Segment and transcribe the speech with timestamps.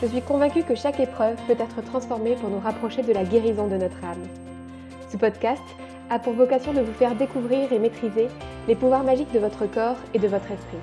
[0.00, 3.68] Je suis convaincue que chaque épreuve peut être transformée pour nous rapprocher de la guérison
[3.68, 4.26] de notre âme.
[5.10, 5.62] Ce podcast
[6.08, 8.28] a pour vocation de vous faire découvrir et maîtriser
[8.66, 10.78] les pouvoirs magiques de votre corps et de votre esprit.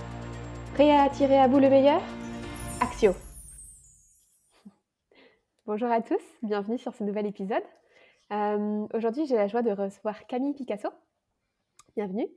[0.75, 1.99] Prêt à attirer à vous le meilleur?
[2.79, 3.13] Axio
[5.65, 7.63] Bonjour à tous, bienvenue sur ce nouvel épisode.
[8.31, 10.89] Euh, Aujourd'hui, j'ai la joie de recevoir Camille Picasso.
[11.95, 12.27] Bienvenue.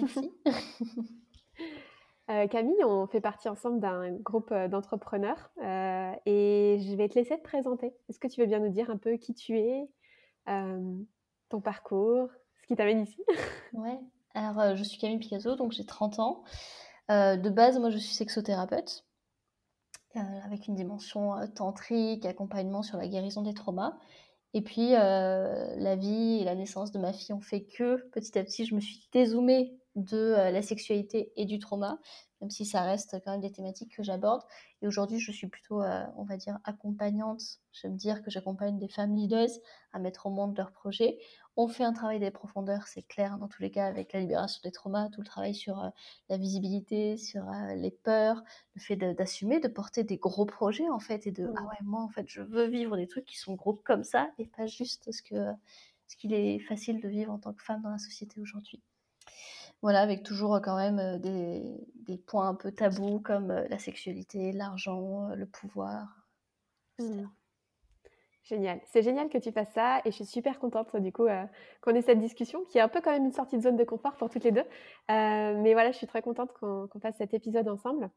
[0.00, 0.32] Merci.
[2.30, 7.14] Euh, Camille, on fait partie ensemble d'un groupe euh, d'entrepreneurs euh, et je vais te
[7.14, 7.94] laisser te présenter.
[8.08, 9.88] Est-ce que tu veux bien nous dire un peu qui tu es,
[10.46, 12.28] ton parcours,
[12.60, 13.22] ce qui t'amène ici?
[13.72, 13.98] Ouais,
[14.34, 16.44] alors je suis Camille Picasso, donc j'ai 30 ans.
[17.08, 19.04] de base, moi je suis sexothérapeute
[20.14, 23.96] avec une dimension tantrique, accompagnement sur la guérison des traumas.
[24.52, 28.42] Et puis, la vie et la naissance de ma fille ont fait que petit à
[28.42, 31.98] petit, je me suis dézoomée de euh, la sexualité et du trauma,
[32.40, 34.42] même si ça reste quand même des thématiques que j'aborde.
[34.80, 37.42] Et aujourd'hui, je suis plutôt, euh, on va dire, accompagnante.
[37.72, 39.48] J'aime dire que j'accompagne des femmes leaders
[39.92, 41.18] à mettre au monde leurs projets.
[41.56, 44.60] On fait un travail des profondeurs, c'est clair, dans tous les cas, avec la libération
[44.62, 45.88] des traumas, tout le travail sur euh,
[46.28, 48.44] la visibilité, sur les peurs,
[48.76, 52.02] le fait d'assumer, de, porter des gros projets, en fait, et de, ah ouais, moi,
[52.02, 55.10] en fait, je veux vivre des trucs qui sont gros comme ça, et pas juste
[55.10, 55.52] ce que
[56.08, 58.82] ce qu'il est facile de vivre en tant que femme dans la société aujourd'hui.
[59.82, 65.46] Voilà, avec toujours quand même des, points un peu tabous comme la sexualité, l'argent, le
[65.46, 66.26] pouvoir,
[66.98, 67.24] mmh.
[68.48, 68.80] Génial.
[68.86, 71.26] C'est génial que tu fasses ça et je suis super contente du coup
[71.82, 73.84] qu'on ait cette discussion qui est un peu quand même une sortie de zone de
[73.84, 74.64] confort pour toutes les deux.
[75.08, 78.08] mais voilà, je suis très contente qu'on fasse cet épisode ensemble.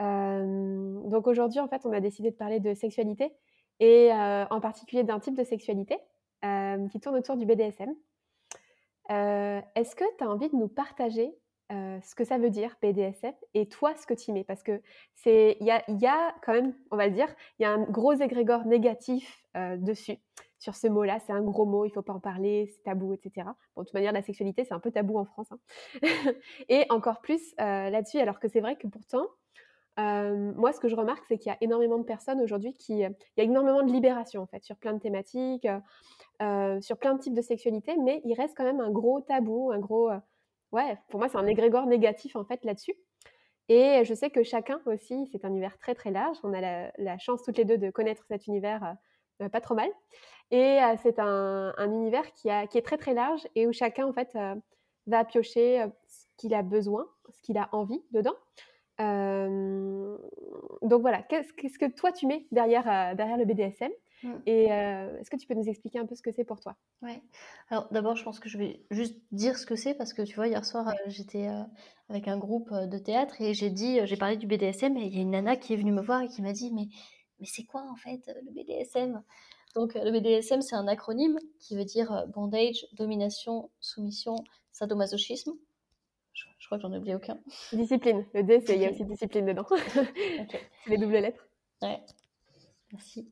[0.00, 3.32] donc aujourd'hui, en fait, on a décidé de parler de sexualité
[3.78, 5.96] et en particulier d'un type de sexualité
[6.90, 7.94] qui tourne autour du BDSM.
[9.12, 11.34] Euh, est-ce que tu as envie de nous partager
[11.70, 14.44] euh, ce que ça veut dire BDSM et toi ce que tu mets?
[14.44, 14.80] Parce que
[15.14, 17.28] c'est il y a, y a, quand même, on va le dire,
[17.58, 20.18] il y a un gros égrégore négatif euh, dessus
[20.58, 21.18] sur ce mot-là.
[21.18, 23.48] C'est un gros mot, il faut pas en parler, c'est tabou, etc.
[23.76, 25.58] Bon, de toute manière, la sexualité c'est un peu tabou en France, hein.
[26.68, 29.26] et encore plus là-dessus, alors que c'est vrai que pourtant
[29.98, 33.00] moi, ce que je remarque, c'est qu'il y a énormément de personnes aujourd'hui qui.
[33.00, 35.66] Il y a énormément de libération, en fait, sur plein de thématiques,
[36.80, 39.78] sur plein de types de sexualité, mais il reste quand même un gros tabou, un
[39.78, 40.10] gros.
[40.72, 42.94] ouais, pour moi, c'est un égrégore négatif, en fait, là-dessus.
[43.68, 46.36] Et je sais que chacun aussi, c'est un univers très, très large.
[46.42, 48.96] On a la, chance toutes les deux de connaître cet univers
[49.50, 49.88] pas trop mal.
[50.50, 54.06] Et c'est un, un, univers qui, a, qui est très, très large et où chacun,
[54.06, 54.36] en fait,
[55.06, 58.34] va piocher ce qu'il a besoin, ce qu'il a envie dedans
[60.82, 63.90] donc voilà, qu'est-ce, que toi tu mets derrière, derrière le BDSM
[64.22, 64.32] mmh.
[64.46, 66.76] Et est-ce que tu peux nous expliquer un peu ce que c'est pour toi?
[67.00, 67.22] Ouais.
[67.70, 70.34] Alors d'abord, je pense que je vais juste dire ce que c'est parce que tu
[70.36, 71.48] vois, hier soir, j'étais
[72.08, 75.18] avec un groupe de théâtre et j'ai dit, j'ai parlé du BDSM et il y
[75.18, 76.88] a une nana qui est venue me voir et qui m'a dit, mais,
[77.40, 79.22] mais c'est quoi en fait le BDSM
[79.74, 84.36] Donc le BDSM, c'est un acronyme qui veut dire bondage, domination, soumission,
[84.72, 85.52] sadomasochisme.
[86.72, 87.38] Je, crois que j'en ai oublié aucun.
[87.74, 88.24] Discipline.
[88.32, 89.66] Le D, il y a aussi discipline dedans.
[89.68, 91.46] C'est les doubles lettres.
[91.82, 92.00] Ouais.
[92.92, 93.28] Merci.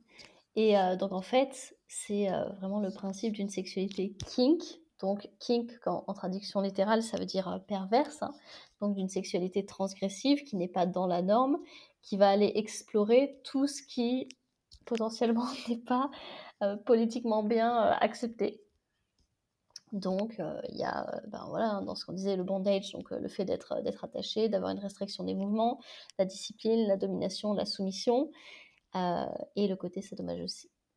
[0.57, 4.63] Et euh, donc, en fait, c'est euh, vraiment le principe d'une sexualité kink.
[5.01, 8.23] Donc, kink, en traduction littérale, ça veut dire euh, perverse.
[8.23, 8.35] Hein.
[8.83, 11.59] Donc, d'une sexualité transgressive qui n'est pas dans la norme,
[12.03, 14.29] qui va aller explorer tout ce qui
[14.85, 16.11] potentiellement n'est pas
[16.85, 18.61] politiquement bien accepté.
[19.93, 22.93] Donc, euh, il y a, euh, ben voilà, hein, dans ce qu'on disait, le bondage,
[22.93, 25.81] donc euh, le fait d'être d'être attaché, d'avoir une restriction des mouvements,
[26.19, 28.31] la discipline, la domination, la soumission,
[29.55, 30.03] et le côté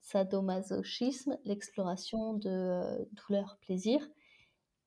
[0.02, 4.02] sadomasochisme, l'exploration de douleur, plaisir,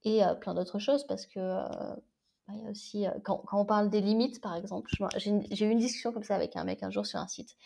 [0.05, 4.01] et plein d'autres choses, parce que ben, il y a aussi, quand, on parle des
[4.01, 7.21] limites, par exemple, j'ai eu une discussion comme ça avec un mec un jour sur
[7.21, 7.57] un site,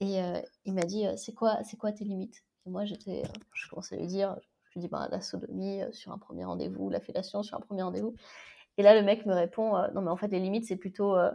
[0.00, 0.18] et
[0.64, 2.42] il m'a dit, c'est quoi, c'est quoi tes limites?
[2.64, 3.22] Et moi, j'étais,
[3.52, 4.38] je commençais à lui dire,
[4.76, 7.82] je dis bah, la sodomie euh, sur un premier rendez-vous, la fellation sur un premier
[7.82, 8.14] rendez-vous.
[8.78, 11.16] Et là, le mec me répond euh, non, mais en fait, les limites, c'est plutôt
[11.16, 11.30] euh,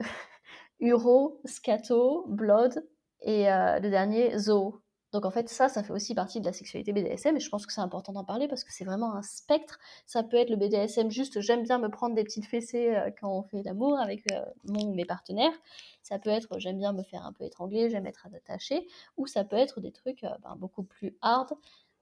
[0.80, 2.86] uro, scato, blood
[3.20, 4.82] et le dernier, zo.
[5.16, 7.64] Donc en fait, ça, ça fait aussi partie de la sexualité BDSM et je pense
[7.64, 9.78] que c'est important d'en parler parce que c'est vraiment un spectre.
[10.04, 13.30] Ça peut être le BDSM juste j'aime bien me prendre des petites fessées euh, quand
[13.30, 15.54] on fait l'amour avec euh, mon ou mes partenaires.
[16.02, 18.88] Ça peut être j'aime bien me faire un peu étrangler, j'aime être attaché.
[19.16, 21.54] Ou ça peut être des trucs euh, ben, beaucoup plus hard,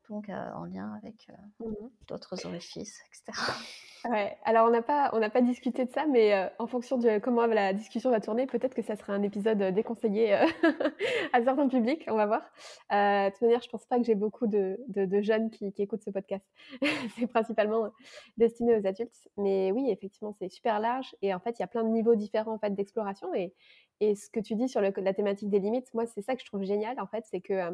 [0.09, 1.29] donc en lien avec
[1.61, 1.73] mmh
[2.09, 3.33] d'autres orifices, etc.
[4.11, 6.99] Ouais, alors on n'a pas, on n'a pas discuté de ça, mais euh, en fonction
[6.99, 10.45] de comment la discussion va tourner, peut-être que ça sera un épisode euh, déconseillé euh,
[11.33, 12.43] à certains publics, on va voir.
[12.91, 16.03] de toute manière, je pense pas que j'ai beaucoup de, de, jeunes qui, qui, écoutent
[16.03, 16.45] ce podcast.
[17.19, 17.91] c'est principalement
[18.37, 19.31] destiné aux adultes.
[19.39, 22.15] Mais oui, effectivement, c'est super large et en fait, il y a plein de niveaux
[22.15, 23.33] différents en fait, d'exploration.
[23.33, 23.55] Et,
[24.01, 26.43] et ce que tu dis sur le, la thématique des limites, moi, c'est ça que
[26.43, 27.71] je trouve génial, en fait, c'est que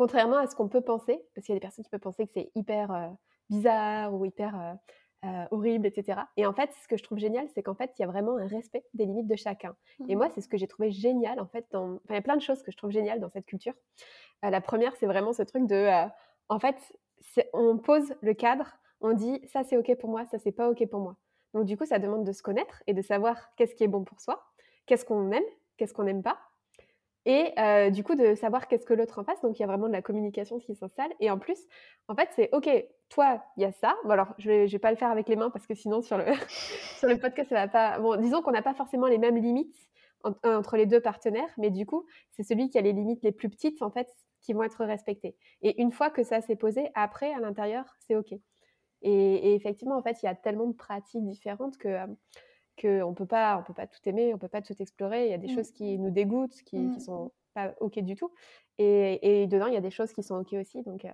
[0.00, 2.26] contrairement à ce qu'on peut penser, parce qu'il y a des personnes qui peuvent penser
[2.26, 3.12] que c'est hyper
[3.50, 4.72] bizarre ou hyper euh,
[5.26, 6.22] euh, horrible, etc.
[6.38, 8.38] Et en fait, ce que je trouve génial, c'est qu'en fait, il y a vraiment
[8.38, 9.76] un respect des limites de chacun.
[10.08, 11.66] Et mmh moi, c'est ce que j'ai trouvé génial, en fait.
[11.72, 11.96] Dans...
[11.96, 13.74] Enfin, il y a plein de choses que je trouve géniales dans cette culture.
[14.42, 16.08] Euh, la première, c'est vraiment ce truc de,
[16.48, 16.78] en fait,
[17.52, 20.88] on pose le cadre, on dit ça c'est ok pour moi, ça c'est pas ok
[20.88, 21.16] pour moi.
[21.52, 24.04] Donc du coup, ça demande de se connaître et de savoir qu'est-ce qui est bon
[24.04, 24.42] pour soi,
[24.86, 25.44] qu'est-ce qu'on aime,
[25.76, 26.38] qu'est-ce qu'on n'aime pas,
[27.26, 29.40] et du coup de savoir qu'est-ce que l'autre en face.
[29.42, 31.12] Donc il y a vraiment de la communication qui s'installe.
[31.20, 31.58] Et en plus,
[32.08, 32.68] en fait, c'est OK,
[33.08, 33.96] toi, il y a ça.
[34.04, 36.16] Bon alors, je vais, vais pas le faire avec les mains parce que sinon sur
[36.16, 36.24] le,
[36.98, 37.98] sur le podcast, ça va pas...
[37.98, 39.76] Bon, disons qu'on n'a pas forcément les mêmes limites
[40.44, 43.48] entre les deux partenaires, mais du coup, c'est celui qui a les limites les plus
[43.48, 44.08] petites, en fait,
[44.40, 45.36] qui vont être respectées.
[45.62, 48.34] Et une fois que ça s'est posé, après, à l'intérieur, c'est OK.
[49.02, 52.06] Et, effectivement, en fait, il y a tellement de pratiques différentes que
[52.80, 55.26] qu'on peut pas, on peut pas tout aimer, on peut pas tout explorer.
[55.26, 55.54] Il y a des mmh.
[55.54, 57.00] choses qui nous dégoûtent, qui, mmh.
[57.00, 58.30] sont pas ok du tout.
[58.78, 60.82] Et, dedans, il y a des choses qui sont ok aussi.
[60.82, 61.10] Donc, euh,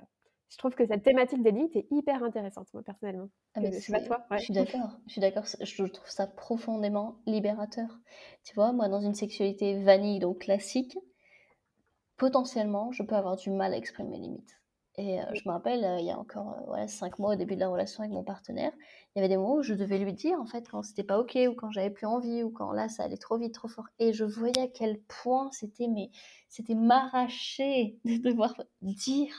[0.49, 3.29] je trouve que cette thématique des limites est hyper intéressante, moi personnellement.
[3.55, 4.25] Ah je sais pas toi.
[4.31, 4.97] Je suis d'accord.
[5.07, 5.45] Je suis d'accord.
[5.61, 7.99] Je trouve ça profondément libérateur.
[8.45, 10.97] Tu vois, moi, dans une sexualité vanille, donc classique,
[12.17, 14.61] potentiellement, je peux avoir du mal à exprimer mes limites.
[14.99, 17.61] Et je me rappelle, euh, il y a encore euh, cinq mois au début de
[17.61, 18.73] la relation avec mon partenaire,
[19.15, 21.19] il y avait des moments où je devais lui dire en fait quand c'était pas
[21.19, 23.89] ok ou quand j'avais plus envie ou quand là ça allait trop vite, trop fort.
[23.99, 26.11] Et je voyais à quel point c'était mais
[26.49, 29.35] c'était m'arracher de devoir dire,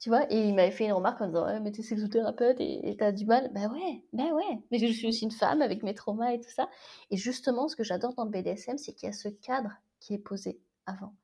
[0.00, 0.26] tu vois?
[0.32, 3.26] Et il m'avait fait une remarque en disant ouais, mais t'es sexothérapeute et t'as du
[3.26, 3.50] mal.
[3.54, 4.60] Bah ouais, bah ouais.
[4.72, 6.68] Mais je suis aussi une femme avec mes traumas et tout ça.
[7.10, 10.14] Et justement, ce que j'adore dans le BDSM, c'est qu'il y a ce cadre qui
[10.14, 11.14] est posé avant.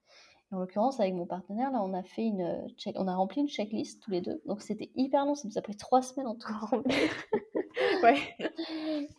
[0.52, 2.94] En l'occurrence, avec mon partenaire, là, on a fait une euh, check...
[2.98, 4.40] on a rempli une checklist tous les deux.
[4.46, 7.10] Donc c'était hyper long, ça nous a pris trois semaines en tout à remplir.
[8.02, 8.19] ouais.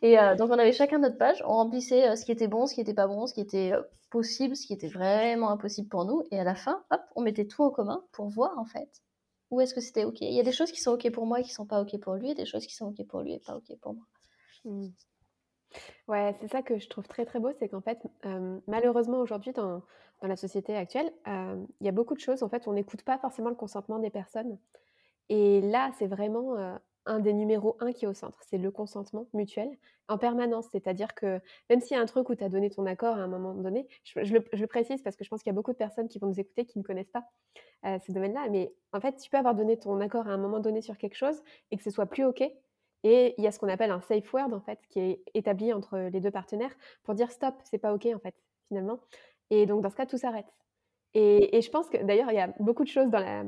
[0.01, 2.65] Et euh, donc on avait chacun notre page, on remplissait euh, ce qui était bon,
[2.65, 3.73] ce qui était pas bon, ce qui était
[4.09, 6.23] possible, ce qui était vraiment impossible pour nous.
[6.31, 9.01] Et à la fin, hop, on mettait tout en commun pour voir en fait
[9.49, 10.21] où est-ce que c'était ok.
[10.21, 11.99] Il y a des choses qui sont ok pour moi et qui sont pas ok
[11.99, 14.03] pour lui, et des choses qui sont ok pour lui et pas ok pour moi.
[14.65, 14.87] Mmh.
[16.07, 17.99] Ouais, c'est ça que je trouve très très beau, c'est qu'en fait,
[18.67, 19.81] malheureusement aujourd'hui dans,
[20.21, 23.17] dans la société actuelle, il y a beaucoup de choses, en fait, on n'écoute pas
[23.17, 24.57] forcément le consentement des personnes.
[25.29, 26.77] Et là, c'est vraiment
[27.07, 29.69] un des numéros un qui est au centre, c'est le consentement mutuel
[30.07, 30.67] en permanence.
[30.71, 33.21] C'est-à-dire que même s'il y a un truc où tu as donné ton accord à
[33.21, 35.77] un moment donné, je, le, précise parce que je pense qu'il y a beaucoup de
[35.77, 37.25] personnes qui vont nous écouter qui ne connaissent pas
[37.83, 40.81] ce domaine-là, mais en fait, tu peux avoir donné ton accord à un moment donné
[40.81, 41.41] sur quelque chose
[41.71, 42.43] et que ce soit plus OK
[43.03, 45.73] et il y a ce qu'on appelle un safe word, en fait, qui est établi
[45.73, 48.35] entre les deux partenaires pour dire stop, c'est pas OK, en fait,
[48.67, 48.99] finalement.
[49.49, 50.47] Et donc, dans ce cas, tout s'arrête.
[51.13, 53.43] Et, je pense que, d'ailleurs, il y a beaucoup de choses dans la,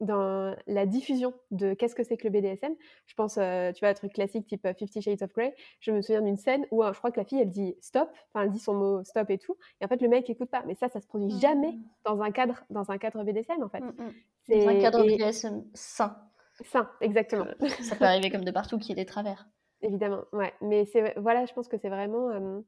[0.00, 2.74] dans la diffusion de qu'est-ce que c'est que le BDSM.
[3.06, 5.54] Je pense, euh, tu vois, un truc classique type Fifty Shades of Grey.
[5.80, 8.10] Je me souviens d'une scène où euh, je crois que la fille, elle dit stop,
[8.32, 9.56] enfin, elle dit son mot stop et tout.
[9.80, 10.64] Et en fait, le mec écoute pas.
[10.66, 11.82] Mais ça, ça se produit jamais mmh.
[12.06, 13.80] dans un cadre, dans un cadre BDSM, en fait.
[13.80, 14.58] Mmh, mmh.
[14.58, 16.16] Dans un cadre BDSM sain.
[16.64, 17.46] Sain, exactement.
[17.82, 19.46] ça peut arriver comme de partout qu'il y ait des travers.
[19.80, 20.52] Évidemment, ouais.
[20.60, 22.62] Mais c'est, voilà, je pense que c'est vraiment,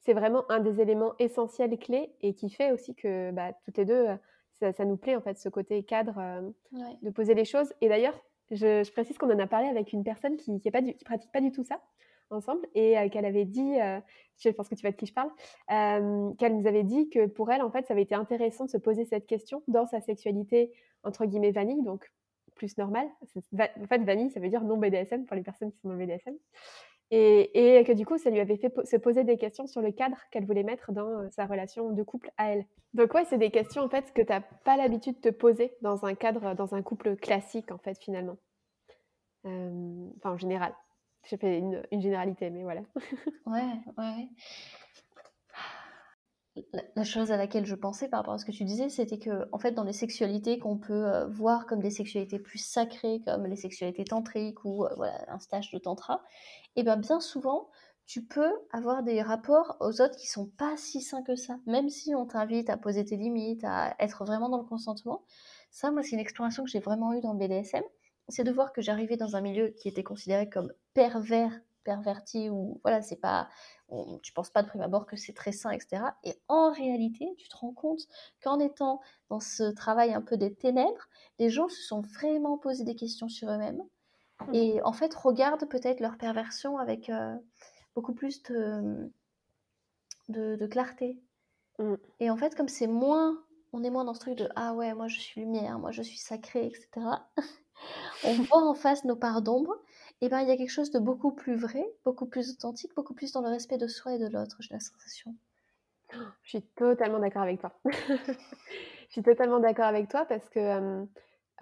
[0.00, 3.78] c'est vraiment un des éléments essentiels et clés et qui fait aussi que bah, toutes
[3.78, 4.06] les deux,
[4.60, 6.42] ça, nous plaît en fait, ce côté cadre
[7.02, 7.72] de poser les choses.
[7.80, 8.18] Et d'ailleurs,
[8.50, 11.50] je, précise qu'on en a parlé avec une personne qui, pas qui pratique pas du
[11.50, 11.80] tout ça
[12.30, 13.74] ensemble et qu'elle avait dit,
[14.38, 15.30] je pense que tu vois de qui je parle,
[16.36, 18.78] qu'elle nous avait dit que pour elle, en fait, ça avait été intéressant de se
[18.78, 22.12] poser cette question dans sa sexualité entre guillemets vanille, donc
[22.60, 23.08] plus normal.
[23.22, 26.34] En fait, vanille, ça veut dire non BDSM pour les personnes qui sont non BDSM.
[27.10, 29.90] Et, et, que du coup, ça lui avait fait se poser des questions sur le
[29.90, 32.66] cadre qu'elle voulait mettre dans euh, sa relation de couple à elle.
[32.92, 35.72] Donc ouais, c'est des questions en fait que tu n'as pas l'habitude de te poser
[35.80, 38.36] dans un cadre, dans un couple classique en fait finalement.
[39.46, 40.74] Euh, enfin en général.
[41.24, 42.82] J'ai fait une, une, généralité, mais voilà.
[43.46, 44.28] ouais, ouais
[46.72, 49.48] la, chose à laquelle je pensais par rapport à ce que tu disais, c'était que,
[49.52, 53.46] en fait, dans les sexualités qu'on peut euh, voir comme des sexualités plus sacrées, comme
[53.46, 56.22] les sexualités tantriques ou euh, voilà, un stage de tantra,
[56.76, 57.68] et eh bien bien souvent,
[58.06, 61.58] tu peux avoir des rapports aux autres qui sont pas si sains que ça.
[61.66, 65.22] Même si on t'invite à poser tes limites, à être vraiment dans le consentement.
[65.70, 67.84] Ça, moi, c'est une exploration que j'ai vraiment eue dans le BDSM.
[68.28, 72.80] C'est de voir que j'arrivais dans un milieu qui était considéré comme pervers, perverti, ou
[72.82, 73.48] voilà, c'est pas.
[74.22, 76.02] tu penses pas de prime abord que c'est très sain, etc.
[76.24, 78.00] Et en réalité, tu te rends compte
[78.42, 81.08] qu'en étant dans ce travail un peu des ténèbres,
[81.38, 83.82] les gens se sont vraiment posé des questions sur eux-mêmes.
[84.48, 84.54] Mmh.
[84.54, 87.10] Et en fait, regardent peut-être leur perversion avec.
[87.10, 87.36] Euh,
[87.94, 89.12] beaucoup plus de,
[90.28, 91.20] de, clarté.
[91.78, 91.94] Mm.
[92.20, 94.94] Et en fait, comme c'est moins, on est moins dans ce truc de ah ouais,
[94.94, 96.88] moi je suis lumière, moi je suis sacré, etc.
[98.24, 99.74] on voit en face nos parts d'ombre.
[100.20, 103.14] Et ben il y a quelque chose de beaucoup plus vrai, beaucoup plus authentique, beaucoup
[103.14, 104.56] plus dans le respect de soi et de l'autre.
[104.60, 105.34] J'ai la sensation.
[106.42, 107.72] Je suis totalement d'accord avec toi.
[107.84, 111.06] je suis totalement d'accord avec toi parce que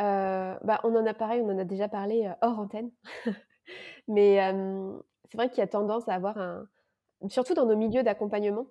[0.00, 2.90] euh, bah, on en a pareil, on en a déjà parlé euh, hors antenne.
[4.08, 4.38] Mais
[5.28, 6.66] c'est vrai qu'il y a tendance à avoir un
[7.28, 8.66] surtout dans nos milieux d'accompagnement,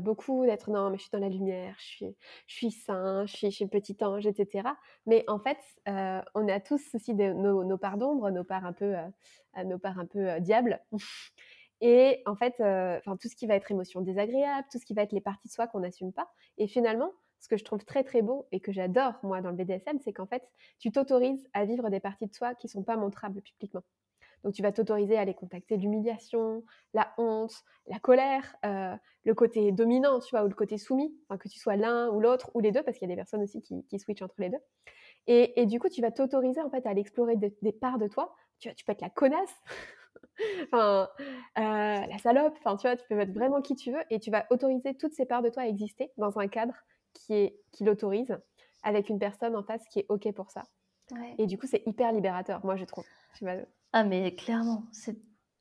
[0.00, 2.16] beaucoup d'être: «Non, mais je suis dans la lumière, je suis
[2.46, 4.68] je suis saint, je suis suis petit ange» etc.
[5.06, 8.94] Mais en fait, on a tous aussi nos nos parts d'ombre, nos parts un peu,
[9.64, 10.80] nos parts un peu, diables
[11.80, 12.54] et en fait,
[13.20, 15.52] tout ce qui va être émotion désagréable, tout ce qui va être les parties de
[15.52, 18.72] soi qu'on n'assume pas et finalement, ce que je trouve très, très beau et que
[18.72, 20.42] j'adore moi dans le BDSM, c'est qu'en fait,
[20.80, 23.82] tu t'autorises à vivre des parties de soi qui sont pas montrables publiquement.
[24.44, 26.64] Donc tu vas t'autoriser à aller contacter l'humiliation,
[26.94, 31.48] la honte, la colère, euh, le côté dominant, tu vois, ou le côté soumis, que
[31.48, 33.60] tu sois l'un ou l'autre ou les deux, parce qu'il y a des personnes aussi
[33.60, 34.60] qui, switchent entre les deux.
[35.26, 38.34] Et, du coup, tu vas t'autoriser en fait à aller explorer des parts de toi.
[38.60, 39.54] Tu, tu peux être la connasse,
[40.72, 41.08] enfin,
[41.58, 44.30] euh, la salope, enfin, tu vois, tu peux être vraiment qui tu veux et tu
[44.30, 46.74] vas autoriser toutes ces parts de toi à exister dans un cadre
[47.12, 48.36] qui, est, qui l'autorise
[48.82, 50.62] avec une personne en face qui est OK pour ça.
[51.38, 53.04] Et du coup, c'est hyper libérateur, moi, je trouve.
[53.92, 55.16] Ah, mais clairement, c'est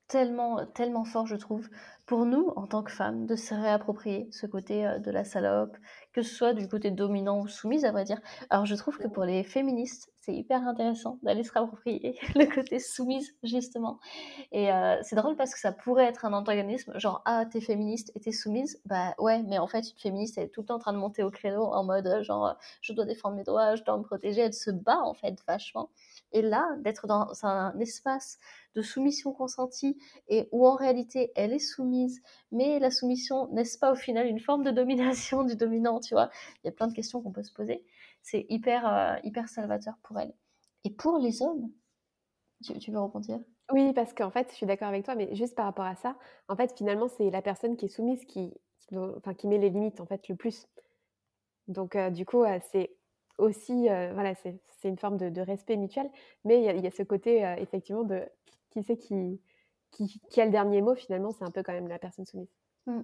[0.07, 1.69] tellement, tellement fort, je trouve,
[2.05, 5.77] pour nous, en tant que femmes, de se réapproprier ce côté euh, de la salope,
[6.13, 8.19] que ce soit du côté dominant ou soumise, à vrai dire.
[8.49, 12.79] Alors, je trouve que pour les féministes, c'est hyper intéressant d'aller se réapproprier le côté
[12.79, 13.97] soumise, justement.
[14.51, 18.11] Et euh, c'est drôle parce que ça pourrait être un antagonisme, genre, ah, t'es féministe
[18.13, 18.81] et t'es soumise.
[18.85, 20.97] Bah ouais, mais en fait, une féministe, elle est tout le temps en train de
[20.97, 24.03] monter au créneau en mode, euh, genre, je dois défendre mes droits, je dois me
[24.03, 24.41] protéger.
[24.41, 25.91] Elle se bat, en fait, vachement.
[26.33, 28.37] Et là, d'être dans un espace
[28.75, 33.91] de soumission consentie et où en réalité elle est soumise, mais la soumission n'est-ce pas
[33.91, 36.29] au final une forme de domination du dominant, tu vois?
[36.63, 37.85] Il y a plein de questions qu'on peut se poser.
[38.29, 40.33] C'est hyper, euh, hyper salvateur pour elle.
[40.83, 41.71] Et pour les hommes,
[42.61, 43.39] tu, veux rebondir?
[43.71, 46.17] Oui, parce qu'en fait, je suis d'accord avec toi, mais juste par rapport à ça,
[46.49, 48.53] en fait, finalement, c'est la personne qui est soumise qui,
[48.93, 50.67] enfin, qui met les limites, en fait, le plus.
[51.69, 52.97] Donc, euh, du coup, euh, c'est
[53.37, 56.09] aussi, voilà, c'est une forme de, respect mutuel,
[56.43, 58.27] mais il y, a ce côté, effectivement, de
[58.71, 59.39] qui sait qui,
[59.91, 62.51] qui, a le dernier mot, finalement, c'est un peu quand même la personne soumise.
[62.87, 63.03] Mmh.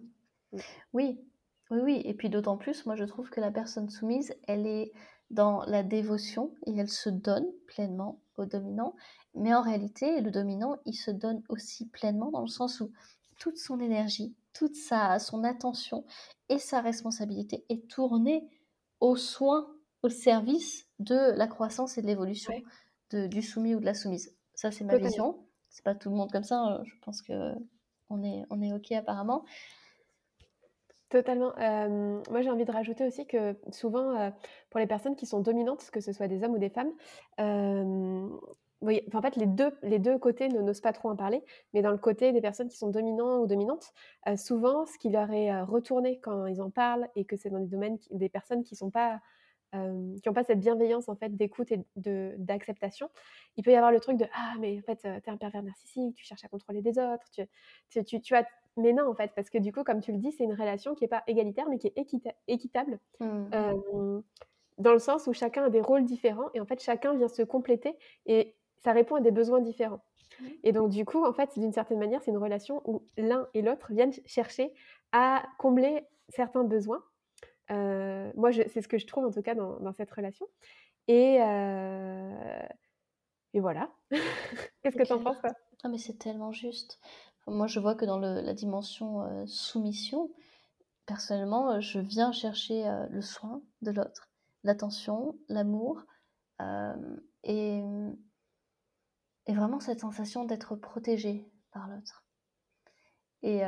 [0.51, 0.58] Mmh.
[0.92, 1.24] Oui,
[1.72, 2.01] oui, oui.
[2.05, 4.91] Et puis d'autant plus, moi, je trouve que la personne soumise, elle est
[5.29, 8.96] dans la dévotion et elle se donne pleinement au dominant.
[9.36, 12.91] Mais en réalité, le dominant, il se donne aussi pleinement dans le sens où
[13.39, 16.05] toute son énergie, toute sa, son attention
[16.50, 18.48] et sa responsabilité est tournée
[19.00, 19.67] au soin
[20.03, 22.53] au service de la croissance et de l'évolution
[23.12, 24.36] du soumis ou de la soumise.
[24.53, 25.46] Ça, c'est ma vision.
[25.70, 26.60] C'est pas tout le monde comme ça.
[26.60, 26.84] Hein.
[26.84, 27.53] Je pense que
[28.10, 29.46] on est, on est OK apparemment.
[31.13, 31.53] Totalement.
[32.32, 34.32] Moi, j'ai envie de rajouter aussi que souvent,
[34.72, 36.91] pour les personnes qui sont dominantes, que ce soit des hommes ou des femmes,
[38.82, 41.43] oui, en fait, les deux, les deux côtés ne n'osent pas trop en parler,
[41.75, 43.93] mais dans le côté des personnes qui sont dominants ou dominantes,
[44.38, 47.67] souvent, ce qui leur est retourné quand ils en parlent et que c'est dans des
[47.67, 49.22] domaines, des personnes qui sont pas
[49.74, 53.10] qui n'ont pas cette bienveillance en fait d'écoute et de, d'acceptation,
[53.58, 55.63] il peut y avoir le truc de ah mais en fait tu es un pervers
[55.63, 57.25] narcissique, tu cherches à contrôler des autres,
[57.89, 58.46] tu, tu, tu, as
[58.77, 60.94] mais non en fait parce que du coup comme tu le dis c'est une relation
[60.94, 64.20] qui est pas égalitaire mais qui est équitable mmh.
[64.77, 67.42] dans le sens où chacun a des rôles différents et en fait chacun vient se
[67.42, 70.03] compléter et ça répond à des besoins différents.
[70.39, 70.46] Mmh.
[70.63, 73.63] Et donc du coup en fait d'une certaine manière c'est une relation où l'un et
[73.63, 74.72] l'autre viennent chercher
[75.13, 77.03] à combler certains besoins
[77.70, 80.48] moi, c'est ce que je trouve en tout cas dans, cette relation.
[81.08, 81.36] Et,
[83.53, 83.91] et voilà.
[84.84, 85.38] Qu'est-ce que tu en penses
[85.84, 87.00] Ah, mais c'est tellement juste.
[87.48, 90.32] Moi, je vois que dans la dimension soumission,
[91.05, 94.29] personnellement, je viens chercher le soin de l'autre,
[94.63, 96.05] l'attention, l'amour,
[97.43, 97.84] et,
[99.46, 102.24] et vraiment cette sensation d'être protégé par l'autre.
[103.41, 103.62] Et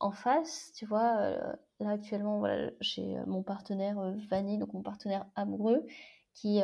[0.00, 3.96] en face, tu vois, là actuellement, voilà, j'ai mon partenaire
[4.28, 5.84] Vanny, donc mon partenaire amoureux,
[6.34, 6.60] qui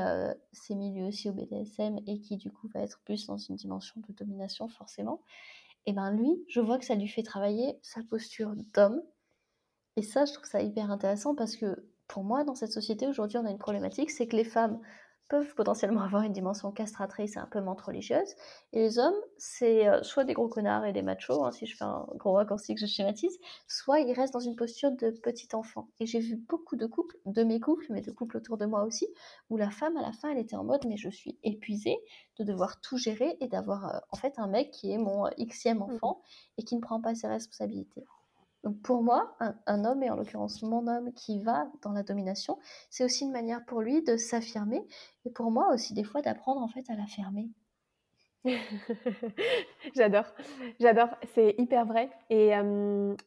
[0.52, 3.56] s'est mis lui aussi au BDSM et qui du coup va être plus dans une
[3.56, 5.20] dimension de domination forcément.
[5.86, 9.02] et ben lui, je vois que ça lui fait travailler sa posture d'homme.
[9.96, 13.38] Et ça, je trouve ça hyper intéressant parce que pour moi, dans cette société, aujourd'hui,
[13.38, 14.80] on a une problématique, c'est que les femmes
[15.28, 18.34] peuvent potentiellement avoir une dimension castratrice et un peu mente religieuse.
[18.72, 21.76] Et les hommes, c'est euh, soit des gros connards et des machos, hein, si je
[21.76, 25.48] fais un gros raccourci que je schématise, soit ils restent dans une posture de petit
[25.54, 25.88] enfant.
[26.00, 28.84] Et j'ai vu beaucoup de couples, de mes couples, mais de couples autour de moi
[28.84, 29.06] aussi,
[29.50, 31.98] où la femme, à la fin, elle était en mode, mais je suis épuisée
[32.38, 35.78] de devoir tout gérer et d'avoir euh, en fait un mec qui est mon xème
[35.78, 35.82] mmh.
[35.82, 36.22] enfant
[36.58, 38.04] et qui ne prend pas ses responsabilités.
[38.64, 39.36] Donc pour moi,
[39.66, 42.58] un, homme, et en l'occurrence mon homme qui va dans la domination,
[42.90, 44.84] c'est aussi une manière pour lui de s'affirmer
[45.24, 47.48] et pour moi aussi des fois d'apprendre en fait à la fermer.
[49.94, 50.26] j'adore,
[50.80, 52.10] j'adore, c'est hyper vrai.
[52.30, 52.52] Et,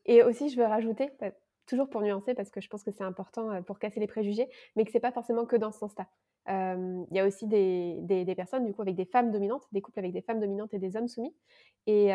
[0.06, 1.32] et, aussi, je veux rajouter, bah,
[1.66, 4.86] toujours pour nuancer, parce que je pense que c'est important pour casser les préjugés, mais
[4.86, 6.08] que c'est pas forcément que dans ce sens-là.
[6.50, 10.00] Il y a aussi des, des, personnes, du coup, avec des femmes dominantes, des couples
[10.00, 11.36] avec des femmes dominantes et des hommes soumis.
[11.86, 12.10] Et,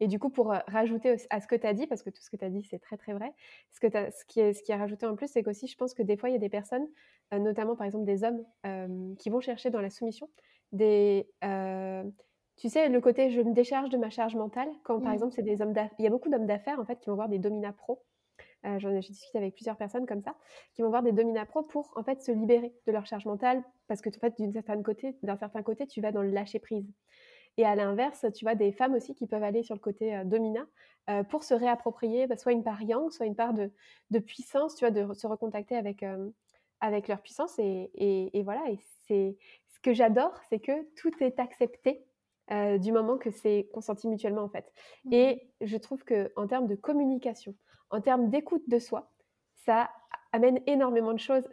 [0.00, 2.28] et du coup, pour rajouter à ce que tu as dit, parce que tout ce
[2.30, 3.32] que tu as dit, c'est très, très vrai,
[3.70, 5.94] ce, que ce, qui est, ce qui est rajouté en plus, c'est qu'aussi, je pense
[5.94, 6.86] que des fois, il y a des personnes,
[7.32, 8.44] notamment par exemple des hommes,
[9.16, 10.28] qui vont chercher dans la soumission
[10.72, 11.26] des.
[12.56, 15.14] tu sais, le côté je me décharge de ma charge mentale, quand par mmh.
[15.14, 17.28] exemple, c'est des hommes Il y a beaucoup d'hommes d'affaires, en fait, qui vont voir
[17.28, 18.02] des dominats pros
[18.64, 20.34] euh, J'en ai discuté avec plusieurs personnes comme ça,
[20.74, 24.00] qui vont voir des dominapro pour en fait se libérer de leur charge mentale, parce
[24.00, 26.86] que en fait, d'un certain côté, d'un certain côté, tu vas dans le lâcher prise.
[27.56, 30.24] Et à l'inverse, tu vois des femmes aussi qui peuvent aller sur le côté euh,
[30.24, 30.66] domina
[31.10, 33.70] euh, pour se réapproprier bah, soit une part yang, soit une part de,
[34.10, 36.30] de, puissance, tu vois, de se recontacter avec, euh,
[36.80, 37.58] avec leur puissance.
[37.58, 39.36] Et, et, et voilà, et c'est
[39.68, 42.04] ce que j'adore, c'est que tout est accepté
[42.50, 44.70] euh, du moment que c'est consenti mutuellement en fait.
[45.04, 47.54] Mmh et je trouve que en termes de communication,
[47.94, 49.12] en termes d'écoute de soi,
[49.64, 49.90] ça
[50.32, 51.44] amène énormément de choses.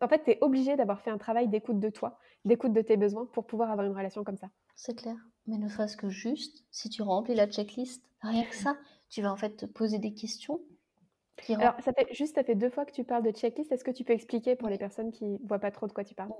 [0.00, 2.96] En fait, tu es obligé d'avoir fait un travail d'écoute de toi, d'écoute de tes
[2.96, 4.48] besoins pour pouvoir avoir une relation comme ça.
[4.74, 5.16] C'est clair.
[5.46, 8.76] Mais ne serait-ce que juste, si tu remplis la checklist, rien que ça,
[9.08, 10.60] tu vas en fait te poser des questions.
[11.50, 13.70] Alors, ça fait juste, ça fait deux fois que tu parles de checklist.
[13.70, 16.04] Est-ce que tu peux expliquer pour les personnes qui ne voient pas trop de quoi
[16.04, 16.32] tu parles?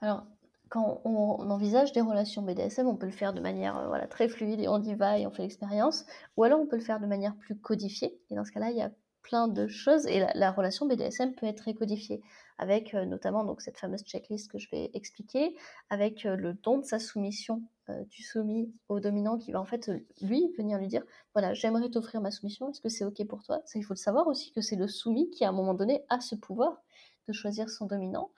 [0.00, 0.26] Alors,
[0.68, 4.28] quand on, envisage des relations BDSM, on peut le faire de manière euh, voilà, très
[4.28, 6.04] fluide et on y va et on fait l'expérience,
[6.36, 8.18] ou alors on peut le faire de manière plus codifiée.
[8.30, 8.90] Et dans ce cas-là, il y a
[9.22, 12.22] plein de choses et la, relation BDSM peut être très codifiée.
[12.58, 15.54] Avec euh, notamment donc cette fameuse checklist que je vais expliquer,
[15.90, 17.62] avec euh, le don de sa soumission
[18.10, 19.88] du soumis au dominant qui va en fait
[20.20, 23.60] lui venir lui dire voilà j'aimerais t'offrir ma soumission, est-ce que c'est ok pour toi?
[23.76, 26.18] Il faut le savoir aussi que c'est le soumis qui à un moment donné a
[26.18, 26.82] ce pouvoir
[27.28, 28.32] de choisir son dominant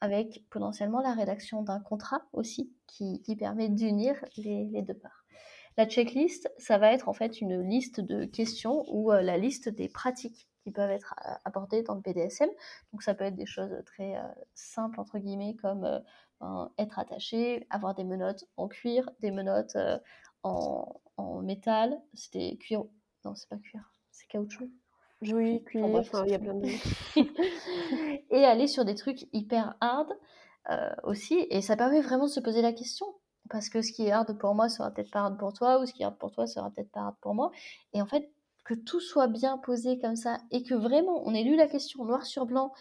[0.00, 5.24] avec potentiellement la rédaction d'un contrat aussi qui, permet d'unir les, deux parts.
[5.76, 9.68] La checklist, ça va être en fait une liste de questions ou euh, la liste
[9.68, 12.50] des pratiques qui peuvent être euh, abordées dans le BDSM.
[12.92, 14.22] Donc ça peut être des choses très euh,
[14.54, 16.02] simples entre guillemets comme
[16.40, 19.76] ben, être attaché, avoir des menottes en cuir, des menottes
[20.42, 21.00] en,
[21.42, 22.84] métal, c'était cuir,
[23.24, 24.70] non c'est pas cuir, c'est caoutchouc.
[25.22, 26.66] Oui, cuir, il y a plein de
[28.30, 30.08] et aller sur des trucs hyper hard
[30.70, 31.46] euh, aussi.
[31.50, 33.06] Et ça permet vraiment de se poser la question.
[33.50, 35.86] Parce que ce qui est hard pour moi sera peut-être pas hard pour toi, ou
[35.86, 37.50] ce qui est hard pour toi sera peut-être pas hard pour moi.
[37.92, 38.30] Et en fait,
[38.64, 42.04] que tout soit bien posé comme ça, et que vraiment on ait lu la question
[42.04, 42.72] noir sur blanc,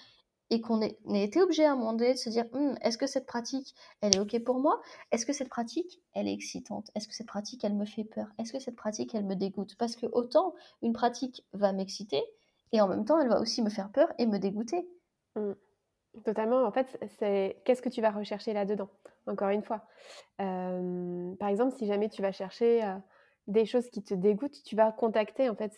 [0.50, 3.26] et qu'on ait, été obligé à un moment de se dire «Hum, est-ce que cette
[3.26, 4.82] pratique elle est ok pour moi?
[5.12, 6.90] Est-ce que cette pratique elle est excitante?
[6.96, 8.28] Est-ce que cette pratique elle me fait peur?
[8.38, 9.76] Est-ce que cette pratique elle me dégoûte?
[9.78, 12.24] Parce que autant une pratique va m'exciter
[12.72, 14.88] et en même temps elle va aussi me faire peur et me dégoûter.
[15.36, 15.54] Mmh.
[16.26, 16.64] Totalement.
[16.64, 18.90] En fait, c'est qu'est-ce que tu vas rechercher là-dedans?
[19.28, 19.86] Encore une fois.
[20.38, 22.82] par exemple, si jamais tu vas chercher
[23.50, 25.74] des choses qui te dégoûtent, tu vas contacter en fait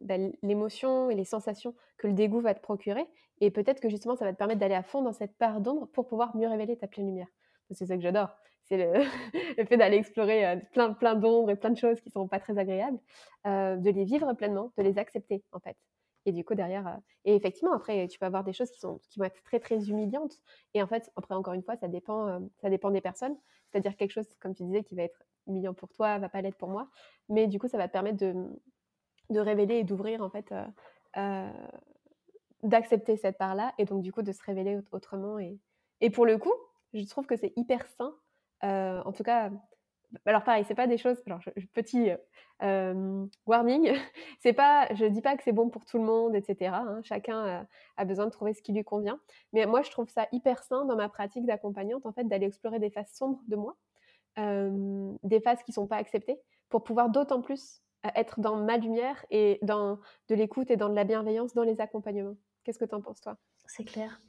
[0.00, 3.06] bah, l'émotion et les sensations que le dégoût va te procurer.
[3.40, 5.86] Et peut-être que justement, ça va te permettre d'aller à fond dans cette part d'ombre
[5.88, 7.28] pour pouvoir mieux révéler ta pleine lumière.
[7.70, 8.30] C'est ça que j'adore.
[8.64, 9.02] C'est le,
[9.66, 12.58] fait d'aller explorer plein, plein d'ombres et plein de choses qui ne sont pas très
[12.58, 12.98] agréables,
[13.44, 15.76] de les vivre pleinement, de les accepter en fait.
[16.28, 18.98] Et du coup, derrière, euh, et effectivement, après, tu peux avoir des choses qui, sont,
[19.08, 20.36] qui vont être très, très humiliantes.
[20.74, 23.34] Et en fait, après, encore une fois, ça dépend, euh, ça dépend des personnes.
[23.70, 26.58] C'est-à-dire quelque chose, comme tu disais, qui va être humiliant pour toi, va pas l'être
[26.58, 26.90] pour moi.
[27.30, 28.34] Mais du coup, ça va te permettre de,
[29.30, 30.52] de révéler et d'ouvrir, en fait,
[31.16, 31.50] euh,
[32.62, 33.72] d'accepter cette part-là.
[33.78, 35.38] Et donc, du coup, de se révéler autrement.
[35.38, 35.58] Et,
[36.02, 36.52] et pour le coup,
[36.92, 38.14] je trouve que c'est hyper sain.
[38.60, 39.50] en tout cas,
[40.26, 41.16] alors pareil, c'est pas des choses.
[41.26, 41.40] Alors
[41.74, 42.10] petit
[42.62, 43.92] euh, warning,
[44.40, 44.88] c'est pas.
[44.94, 46.72] Je dis pas que c'est bon pour tout le monde, etc.
[46.74, 47.66] Hein, chacun
[47.96, 49.20] a besoin de trouver ce qui lui convient.
[49.52, 52.78] Mais moi, je trouve ça hyper sain dans ma pratique d'accompagnante, en fait, d'aller explorer
[52.78, 53.76] des phases sombres de moi,
[54.36, 57.82] des phases qui sont pas acceptées, pour pouvoir d'autant plus
[58.14, 61.80] être dans ma lumière et dans de l'écoute et dans de la bienveillance dans les
[61.80, 62.36] accompagnements.
[62.64, 63.36] Qu'est-ce que tu en penses toi?
[63.66, 64.20] C'est clair.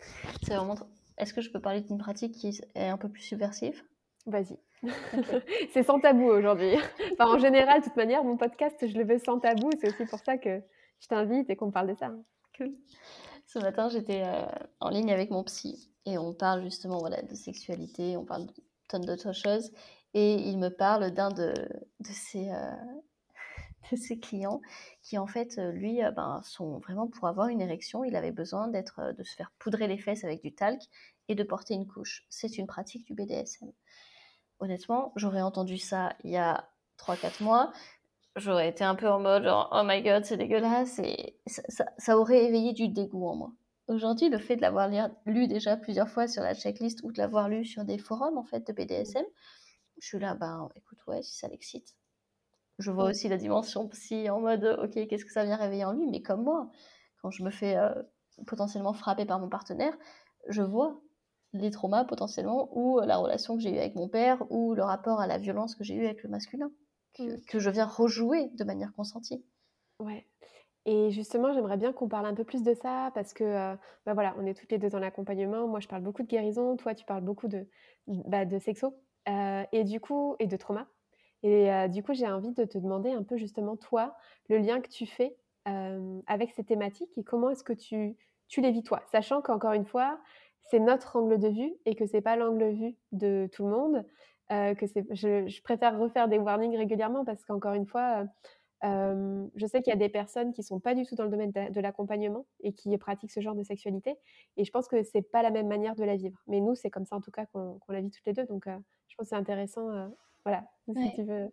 [0.43, 0.75] C'est vraiment.
[1.17, 3.83] Est-ce que je peux parler d'une pratique qui est un peu plus subversive?
[4.25, 4.57] Vas-y.
[5.73, 6.75] C'est sans tabou aujourd'hui.
[7.19, 9.69] En général, de toute manière, mon podcast, je le veux sans tabou.
[9.79, 10.61] C'est aussi pour ça que
[10.99, 12.11] je t'invite et qu'on parle de ça.
[13.45, 14.45] Ce matin, j'étais, heu,
[14.79, 18.53] en ligne avec mon psy et on parle justement, voilà, de sexualité, on parle de
[18.87, 19.71] tonnes d'autres choses
[20.13, 21.53] et il me parle d'un de
[21.99, 22.49] de ses,
[24.21, 24.61] clients
[25.01, 28.67] qui en fait, heu, lui, ben, son vraiment pour avoir une érection, il avait besoin
[28.67, 30.81] d'être, de se faire poudrer les fesses avec du talc
[31.27, 32.25] et de porter une couche.
[32.29, 33.71] C'est une pratique du BDSM.
[34.59, 37.71] Honnêtement, j'aurais entendu ça il y a 3-4 mois,
[38.35, 41.85] j'aurais été un peu en mode genre: «Oh my god, c'est dégueulasse» et ça ça
[41.97, 43.53] ça aurait éveillé du dégoût en moi.
[43.87, 44.89] Aujourd'hui, le fait de l'avoir
[45.25, 48.43] lu déjà plusieurs fois sur la checklist ou de l'avoir lu sur des forums en
[48.43, 49.25] fait de BDSM,
[50.01, 51.95] je suis là: «Ben, écoute, ouais, si ça l'excite».
[52.79, 55.93] Je vois aussi la dimension psy en mode, OK, qu'est-ce que ça vient réveiller en
[55.93, 56.07] lui?
[56.07, 56.69] Mais comme moi,
[57.21, 58.09] quand je me fais, heu,
[58.47, 59.97] potentiellement frapper par mon partenaire,
[60.47, 61.01] je vois
[61.53, 65.19] les traumas potentiellement ou la relation que j'ai eue avec mon père ou le rapport
[65.21, 66.71] à la violence que j'ai eu avec le masculin,
[67.13, 67.39] que Mmh.
[67.47, 69.45] que je viens rejouer de manière consentie.
[69.99, 70.25] Ouais
[70.85, 74.13] et justement, j'aimerais bien qu'on parle un peu plus de ça parce que, heu, bah,
[74.15, 75.67] voilà, on est toutes les 2 dans l'accompagnement.
[75.67, 77.67] Moi, je parle beaucoup de guérison, toi, tu parles beaucoup de,
[78.07, 78.95] bah, de sexo,
[79.29, 80.88] heu et du coup et de trauma
[81.43, 84.17] et heu, du coup, j'ai envie de te demander un peu justement, toi,
[84.49, 85.38] le lien que tu fais,
[86.27, 89.03] avec ces thématiques et comment est-ce que tu tu les vis toi?
[89.12, 90.19] Sachant qu'encore une fois,
[90.63, 93.71] c'est notre angle de vue et que c'est pas l'angle de vue de tout le
[93.71, 94.05] monde,
[94.49, 98.25] que c'est je je préfère refaire des warnings régulièrement parce qu'encore une fois,
[98.83, 101.51] je sais qu'il y a des personnes qui sont pas du tout dans le domaine
[101.51, 104.17] de de l'accompagnement et qui pratiquent ce genre de sexualité
[104.57, 106.39] et je pense que c'est pas la même manière de la vivre.
[106.47, 108.45] Mais nous, c'est comme ça en tout cas qu'on qu'on la vit toutes les 2
[108.45, 109.89] donc je pense que c'est intéressant,
[110.45, 111.11] voilà, si Ouais.
[111.11, 111.51] tu veux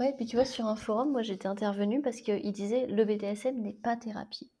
[0.00, 3.60] Ouais, puis tu vois, sur un forum, moi, j'étais intervenue parce qu'il disait: «Le BDSM
[3.62, 4.52] n'est pas thérapie».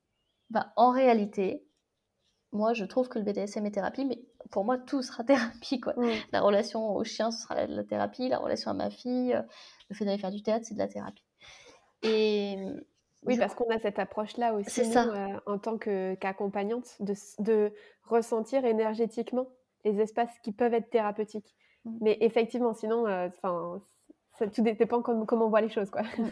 [0.50, 1.66] Bah, en réalité,
[2.54, 4.18] moi, je trouve que le BDSM est thérapie, mais
[4.50, 5.94] pour moi, tout sera thérapie, quoi.
[5.96, 6.08] mmh.
[6.32, 8.28] La relation au chien, ce sera la, la thérapie.
[8.28, 9.42] La relation à ma fille, euh,
[9.90, 11.24] le fait d'aller faire du théâtre, c'est de la thérapie.
[12.02, 12.80] Et euh,
[13.26, 15.04] Oui, parce qu'on a cette approche-là aussi nous, ça.
[15.08, 17.72] heu, en tant qu'accompagnante de
[18.04, 19.48] ressentir énergétiquement
[19.84, 21.54] les espaces qui peuvent être thérapeutiques.
[21.84, 23.06] Mm, Mais effectivement, sinon,
[24.38, 26.02] ça tout dépend comme comment on voit les choses, quoi.
[26.18, 26.28] mm.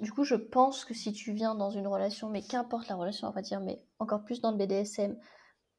[0.00, 3.28] Du coup, je pense que si tu viens dans une relation, mais qu'importe la relation,
[3.28, 5.16] on va dire, mais encore plus dans le BDSM,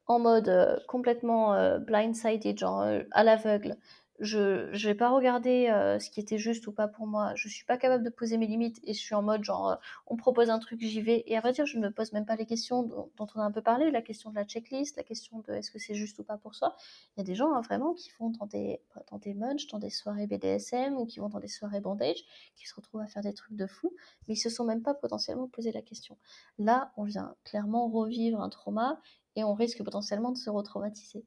[0.05, 3.77] en mode euh, complètement euh, blindsided, genre euh, à l'aveugle.
[4.21, 7.33] Je vais pas regarder euh, ce qui était juste ou pas pour moi.
[7.33, 9.75] Je suis pas capable de poser mes limites et je suis en mode genre euh,
[10.05, 11.23] on propose un truc, j'y vais.
[11.25, 13.43] Et à vrai dire, je ne me pose même pas les questions dont, on a
[13.43, 16.19] un peu parlé, la question de la checklist, la question de est-ce que c'est juste
[16.19, 16.75] ou pas pour soi.
[17.17, 18.79] Il y a des gens hein, vraiment qui vont dans des
[19.09, 22.23] dans des munch, dans des soirées BDSM ou qui vont dans des soirées bandage,
[22.55, 23.91] qui se retrouvent à faire des trucs de fou,
[24.27, 26.15] mais ils se sont même pas potentiellement posé la question.
[26.59, 28.99] Là, on vient clairement revivre un trauma
[29.35, 31.25] et on risque potentiellement de se retraumatiser.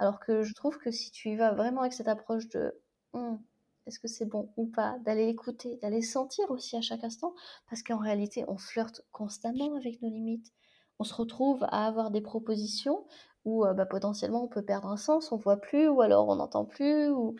[0.00, 2.74] Alors que je trouve que si tu y vas vraiment avec cette approche de
[3.12, 3.40] Hum,
[3.86, 7.34] est-ce que c'est bon ou pas, d'aller écouter, d'aller sentir aussi à chaque instant,
[7.68, 10.52] parce qu'en réalité, on flirte constamment avec nos limites.
[10.98, 13.06] On se retrouve à avoir des propositions
[13.44, 16.36] où euh, bah, potentiellement on peut perdre un sens, on voit plus, ou alors on
[16.36, 17.36] n'entend plus, ou,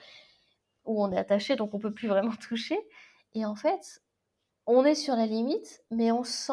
[0.87, 2.79] ou on est attaché donc on peut plus vraiment toucher.
[3.35, 4.03] Et en fait,
[4.66, 6.53] on est sur la limite, mais on sent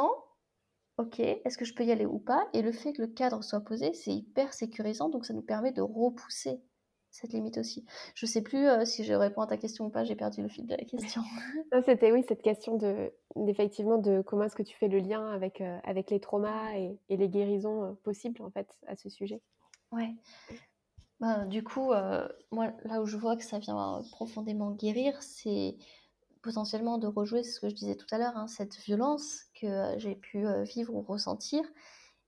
[0.97, 2.47] OK, est-ce que je peux y aller ou pas?
[2.53, 5.71] Et le fait que le cadre soit posé, c'est hyper sécurisant, donc ça nous permet
[5.71, 6.63] de repousser
[7.11, 7.85] cette limite aussi.
[8.15, 10.49] Je sais plus, heu, si je réponds à ta question ou pas, j'ai perdu le
[10.49, 11.21] fil de la question.
[11.85, 15.61] C'était oui, cette question de d'effectivement de comment est-ce que tu fais le lien avec,
[15.61, 19.41] heu, avec les traumas et et les guérisons, heu, possibles en fait à ce sujet?
[19.91, 20.17] Ouais,
[21.19, 21.91] bah, du coup,
[22.51, 25.77] moi, là où je vois que ça vient profondément guérir, c'est
[26.41, 29.99] potentiellement de rejouer, ce que je disais tout à l'heure, hein, cette violence que, heu,
[29.99, 31.63] j'ai pu, heu, vivre ou ressentir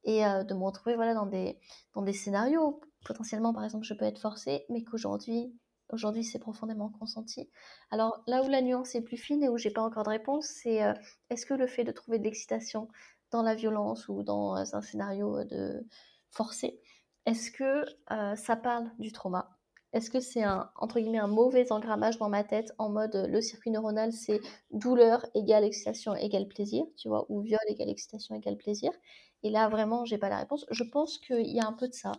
[0.03, 1.59] et heu, de me retrouver, voilà, dans des
[1.95, 5.53] dans des scénarios, potentiellement, par exemple, je peux être forcée, mais qu'aujourd'hui
[5.91, 7.49] aujourd'hui, c'est profondément consenti.
[7.91, 10.45] Alors là où la nuance est plus fine et où j'ai pas encore de réponse,
[10.47, 10.81] c'est,
[11.31, 12.87] est-ce que le fait de trouver de l'excitation
[13.31, 15.85] dans la violence ou dans, un scénario, de
[16.29, 16.81] forcé,
[17.25, 17.85] est-ce que,
[18.35, 19.58] ça parle du trauma?
[19.93, 23.27] Est-ce que c'est un, entre guillemets, «un mauvais engrammage» dans ma tête en mode, heu,
[23.27, 24.39] le circuit neuronal, c'est
[24.71, 27.25] douleur égale excitation égale plaisir, tu vois?
[27.29, 28.91] Ou viol égale excitation égale plaisir?
[29.43, 30.65] Et là, vraiment, j'ai pas la réponse.
[30.71, 32.11] Je pense qu'il y a un peu de ça,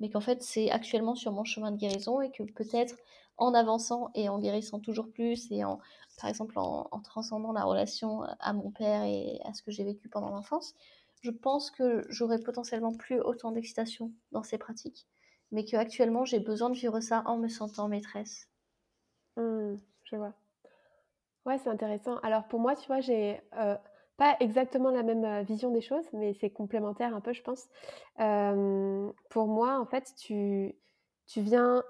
[0.00, 2.96] mais qu'en fait, c'est actuellement sur mon chemin de guérison et que peut-être
[3.36, 5.78] en avançant et en guérissant toujours plus et en,
[6.20, 9.84] par exemple, en, en transcendant la relation à mon père et à ce que j'ai
[9.84, 10.74] vécu pendant l'enfance,
[11.22, 15.06] je pense que j'aurais potentiellement plus autant d'excitation dans ces pratiques,
[15.52, 18.48] mais que actuellement j'ai besoin de vivre ça en me sentant maîtresse.
[19.36, 20.34] Mmh, je vois.
[21.46, 22.16] Ouais, c'est intéressant.
[22.22, 23.76] Alors pour moi, tu vois, j'ai, heu,
[24.16, 27.68] pas exactement la même, heu, vision des choses, mais c'est complémentaire un peu, je pense.
[28.18, 30.74] Hem, pour moi, en fait, tu
[31.26, 31.82] tu viens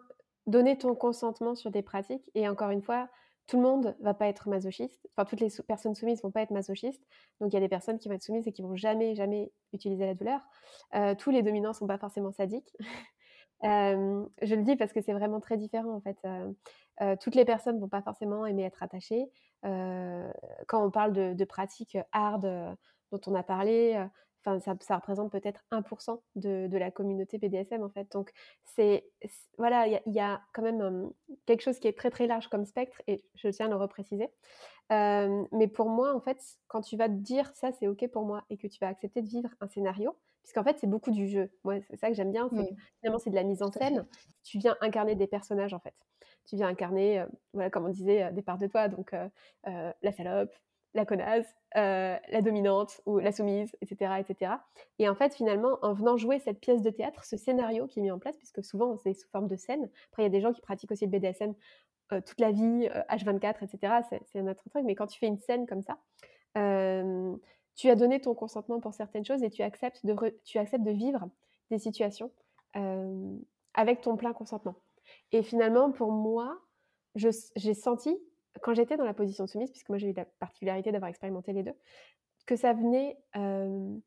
[0.47, 3.09] donner ton consentement sur des pratiques et encore une fois,
[3.49, 5.09] tout le monde va pas être masochiste.
[5.17, 7.05] Enfin, toutes les personnes soumises vont pas être masochistes.
[7.41, 9.53] Donc il y a des personnes qui vont être soumises et qui vont jamais, jamais
[9.73, 10.41] utiliser la douleur.
[10.95, 12.77] Heu, tous les dominants sont pas forcément sadiques.
[13.65, 16.19] Je le dis parce que c'est vraiment très différent en fait,
[17.21, 19.27] toutes les personnes vont pas forcément aimer être attachées.
[19.63, 22.77] Quand on parle de pratiques, hard,
[23.13, 23.99] dont on a parlé,
[24.47, 25.83] enfin ça représente peut-être 1
[26.37, 28.11] de de la communauté BDSM en fait.
[28.13, 28.33] Donc
[28.65, 29.11] c'est
[29.59, 31.11] voilà, il y a quand même,
[31.47, 34.29] quelque chose qui est très, très large comme spectre et je tiens à le repréciser.
[34.91, 38.45] Mais pour moi, en fait, quand tu vas te dire: «Ça, c'est OK pour moi»
[38.51, 41.51] et que tu vas accepter de vivre un scénario, puisqu'en fait, c'est beaucoup du jeu.
[41.65, 44.07] Moi, c'est ça que j'aime bien, c'est Mmh, finalement, c'est de la mise en scène.
[44.45, 45.95] Tu viens incarner des personnages, en fait.
[46.47, 49.31] Tu viens incarner, heu, voilà, comme on disait, heu, des parts de toi, donc heu,
[49.67, 50.55] la salope,
[50.95, 54.21] la connasse, la dominante ou la soumise et cetera
[54.99, 58.03] et en fait, finalement, en venant jouer cette pièce de théâtre, ce scénario qui est
[58.03, 59.91] mis en place, puisque souvent, c'est sous forme de scène.
[60.13, 61.55] Après, il y a des gens qui pratiquent aussi le BDSM
[62.11, 65.19] toute la vie, heu, H24 et cetera, c'est c'est un autre truc, mais quand tu
[65.19, 65.99] fais une scène comme ça,
[67.85, 71.29] tu as donné ton consentement pour certaines choses et tu acceptes de vivre
[71.71, 72.31] des situations,
[72.73, 73.39] hem,
[73.75, 74.77] avec ton plein consentement.
[75.33, 76.63] Et finalement pour moi,
[77.15, 78.17] j'ai senti
[78.63, 81.53] quand j'étais dans la position de soumise, puisque moi j'ai eu la particularité d'avoir expérimenté
[81.53, 81.73] les 2,
[82.47, 84.01] que ça venait, hem,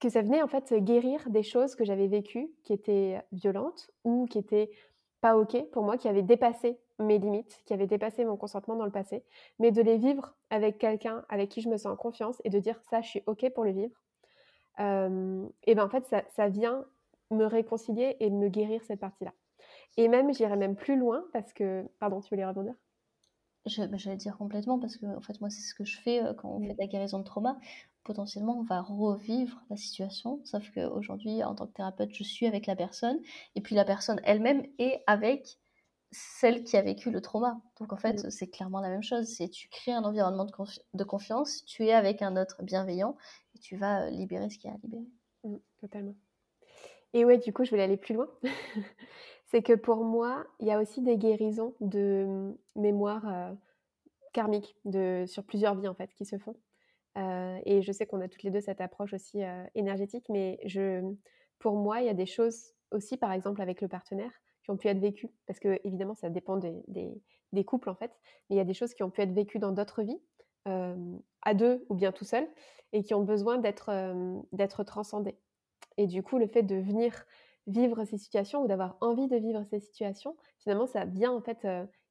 [0.00, 4.26] que ça venait en fait guérir des choses que j'avais vécues qui étaient violentes ou
[4.26, 4.72] qui étaient
[5.20, 8.84] pas OK pour moi, qui avaient dépassé mes limites, qui avaient dépassé mon consentement dans
[8.86, 9.24] le passé,
[9.58, 12.58] mais de les vivre avec quelqu'un avec qui je me sens en confiance et de
[12.58, 13.96] dire: «Ça, je suis OK pour le vivre».
[14.78, 16.86] Hem et ben, en fait, ça ça vient
[17.32, 19.32] me réconcilier et me guérir cette partie-là
[19.98, 22.74] et même, j'irais même plus loin parce que pardon, tu voulais rebondir?
[23.66, 26.22] Je bah, j'allais dire complètement parce que en fait, moi, c'est ce que je fais,
[26.22, 27.58] heu, quand on fait de la guérison de trauma.
[28.06, 32.66] Potentiellement, on va revivre la situation, sauf qu'aujourd'hui, en tant que thérapeute, je suis avec
[32.66, 33.20] la personne
[33.56, 35.58] et puis la personne elle-même est avec
[36.12, 37.60] celle qui a vécu le trauma.
[37.80, 38.22] Donc en Mmh.
[38.22, 41.64] fait, c'est clairement la même chose, c'est tu crées un environnement de confi de confiance,
[41.66, 43.16] tu es avec un autre bienveillant
[43.56, 45.06] et tu vas, heu, libérer ce qu'il y a à libérer.
[45.44, 46.14] Mmh, totalement
[47.14, 48.28] et ouais, du coup, je voulais aller plus loin.
[49.46, 53.56] C'est que pour moi, il y a aussi des guérisons de, mmh, mémoire, heu,
[54.34, 56.56] karmique, de sur plusieurs vies, en fait, qui se font.
[57.16, 60.58] Heu et je sais qu'on a toutes les 2 cette approche aussi, heu, énergétique, mais
[61.58, 64.76] pour moi, il y a des choses aussi, par exemple, avec le partenaire, qui ont
[64.76, 68.12] pu être vécues parce qu'évidemment, ça dépend des couples, en fait,
[68.50, 70.20] mais il y a des choses qui ont pu être vécues dans d'autres vies,
[70.66, 72.46] hem, à 2 ou bien tout seul
[72.92, 73.90] et qui ont besoin d'être,
[74.84, 75.38] transcendées.
[75.98, 77.26] Et du coup, le fait de venir
[77.66, 81.66] vivre ces situations ou d'avoir envie de vivre ces situations, finalement, ça vient, en fait,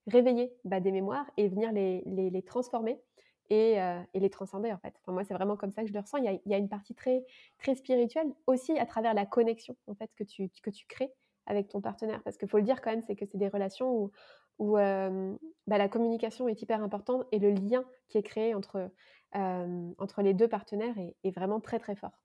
[0.07, 3.01] réveiller, bah, des mémoires et venir les transformer
[3.49, 4.93] et heu et les transcender, en fait.
[5.01, 6.17] Enfin, moi, c'est vraiment comme ça que je le ressens.
[6.19, 7.25] Il y a il y a une partie très
[7.59, 11.13] très spirituelle aussi à travers la connexion, en fait, que tu que tu crées
[11.47, 12.21] avec ton partenaire.
[12.23, 14.11] Parce qu'il faut le dire quand même, c'est que c'est des relations où
[14.57, 18.89] où, hem, bah, la communication est hyper importante et le lien qui est créé entre,
[19.33, 22.21] hem, entre les 2 partenaires est est vraiment très, très fort.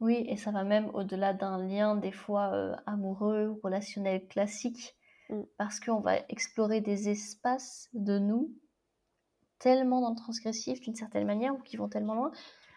[0.00, 4.96] Oui et ça va même au-delà d'un lien des fois, amoureux ou relationnel classique,
[5.28, 5.46] Mmh.
[5.58, 8.54] parce qu'on va explorer des espaces de nous
[9.58, 12.32] tellement dans le transgressif d'une certaine manière ou qui vont tellement loin.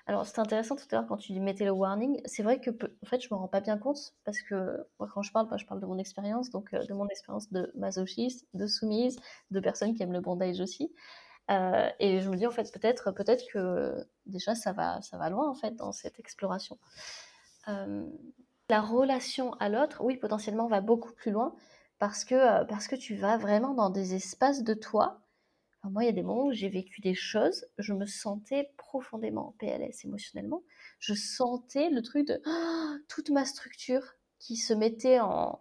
[0.08, 3.06] Alors c'était intéressant tout à l'heure quand tu mettais le warning, c'est vrai que en
[3.06, 5.66] fait, je me rends pas bien compte parce que moi quand je parle, bah, je
[5.66, 9.20] parle de mon expérience, donc heu, de mon expérience de masochiste, de soumise,
[9.52, 10.94] de personnes qui aiment le bondage aussi,
[11.52, 15.30] heu et je me dis en fait peut-être peut-être que déjà ça va ça va
[15.32, 16.80] loin en fait dans cette exploration.
[17.68, 18.12] Hem,
[18.70, 21.56] la relation à l'autre, oui, potentiellement va beaucoup plus loin
[22.00, 25.22] parce que, parce que tu vas vraiment dans des espaces de toi
[25.84, 29.50] Moi, il y a des moments où j'ai vécu des choses, je me sentais profondément
[29.50, 30.62] en PLS émotionnellement.
[31.00, 32.42] Je sentais le truc de
[33.08, 34.04] toute ma structure
[34.40, 35.60] qui se mettait en,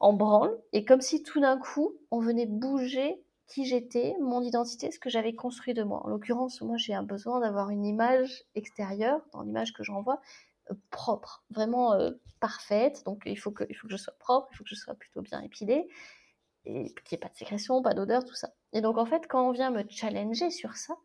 [0.00, 4.90] en branle, et comme si tout d'un coup, on venait bouger qui j'étais, mon identité,
[4.90, 6.04] ce que j'avais construit de moi.
[6.04, 10.20] En l'occurrence, moi, j'ai un besoin d'avoir une image extérieure, dans l'image que j'envoie,
[10.70, 13.02] euh, propre, vraiment euh, parfaite.
[13.04, 14.94] Donc, il faut, que, il faut que je sois propre, il faut que je sois
[14.94, 15.88] plutôt bien épilée
[16.66, 18.50] et qu'il n'y ait pas de sécrétion, pas d'odeur, tout ça.
[18.72, 20.96] Et donc en fait, quand on vient me challenger sur ça,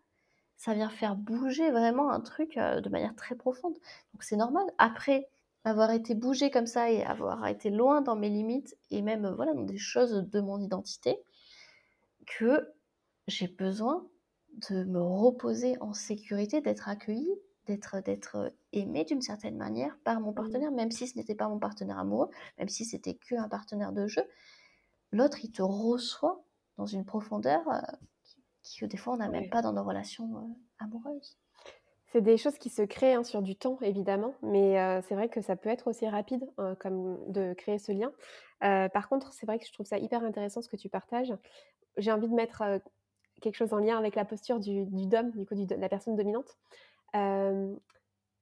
[0.57, 3.75] ça vient faire bouger vraiment un truc euh, de manière très profonde.
[4.13, 4.65] Donc c'est normal.
[4.77, 5.29] Après
[5.63, 9.33] avoir été bougé comme ça et avoir été loin dans mes limites et même euh,
[9.35, 11.17] voilà dans des choses de mon identité,
[12.25, 12.73] que
[13.27, 14.07] j'ai besoin
[14.69, 17.33] de me reposer en sécurité, d'être accueillie,
[17.67, 20.35] d'être d'être aimée d'une certaine manière par mon Mmh.
[20.35, 23.91] partenaire, même si ce n'était pas mon partenaire amoureux, même si c'était que un partenaire
[23.93, 24.23] de jeu,
[25.11, 26.43] l'autre, il te reçoit
[26.77, 27.79] dans une profondeur euh,
[28.63, 31.37] qui, que des fois on n'a même pas dans nos relations euh, amoureuses.
[32.11, 35.29] C'est des choses qui se créent, hein, sur du temps évidemment, mais heu, c'est vrai
[35.29, 38.11] que ça peut être aussi rapide, heu, comme de créer ce lien.
[38.61, 41.33] Par contre, c'est vrai que je trouve ça hyper intéressant ce que tu partages.
[41.97, 42.63] J'ai envie de mettre,
[43.41, 45.87] quelque chose en lien avec la posture du du dom, du coup, du de la
[45.87, 46.57] personne dominante.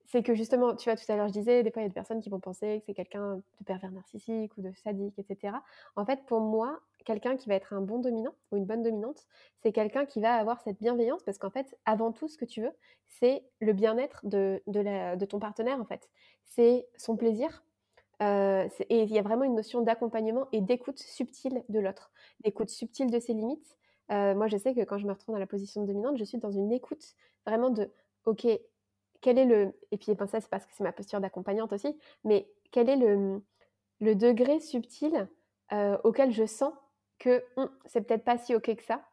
[0.09, 1.89] C'est que justement, tu vois, tout à l'heure, je disais, des fois, il y a
[1.89, 5.23] des personnes qui vont penser que c'est quelqu'un de pervers narcissique ou de sadique et
[5.23, 5.63] cetera.
[5.97, 9.25] En fait, pour moi, quelqu'un qui va être un bon dominant ou une bonne dominante,
[9.61, 12.61] c'est quelqu'un qui va avoir cette bienveillance parce qu'en fait, avant tout, ce que tu
[12.61, 12.71] veux,
[13.05, 16.09] c'est le bien-être de de ton partenaire, en fait.
[16.45, 17.65] C'est son plaisir,
[18.19, 22.11] c'est et il y a vraiment une notion d'accompagnement et d'écoute subtile de l'autre,
[22.43, 23.77] d'écoute subtile de ses limites.
[24.11, 26.23] Heu, moi, je sais que quand je me retrouve dans la position de dominante, je
[26.23, 27.15] suis dans une écoute
[27.45, 27.91] vraiment de:
[28.25, 28.47] «OK,
[29.21, 32.51] quel est le» et puis ça, c'est parce que c'est ma posture d'accompagnante aussi, mais
[32.71, 33.41] quel est le,
[34.01, 35.29] le degré subtil,
[35.73, 36.73] heu, auquel je sens
[37.19, 39.03] que, mmh, c'est peut-être pas si OK que ça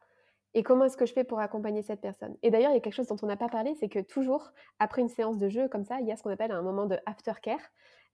[0.53, 2.37] et comment est-ce que je fais pour accompagner cette personne?
[2.41, 4.51] Et d'ailleurs, il y a quelque chose dont on n'a pas parlé, c'est que toujours,
[4.79, 6.85] après une séance de jeu comme ça, il y a ce qu'on appelle un moment
[6.85, 7.59] de aftercare,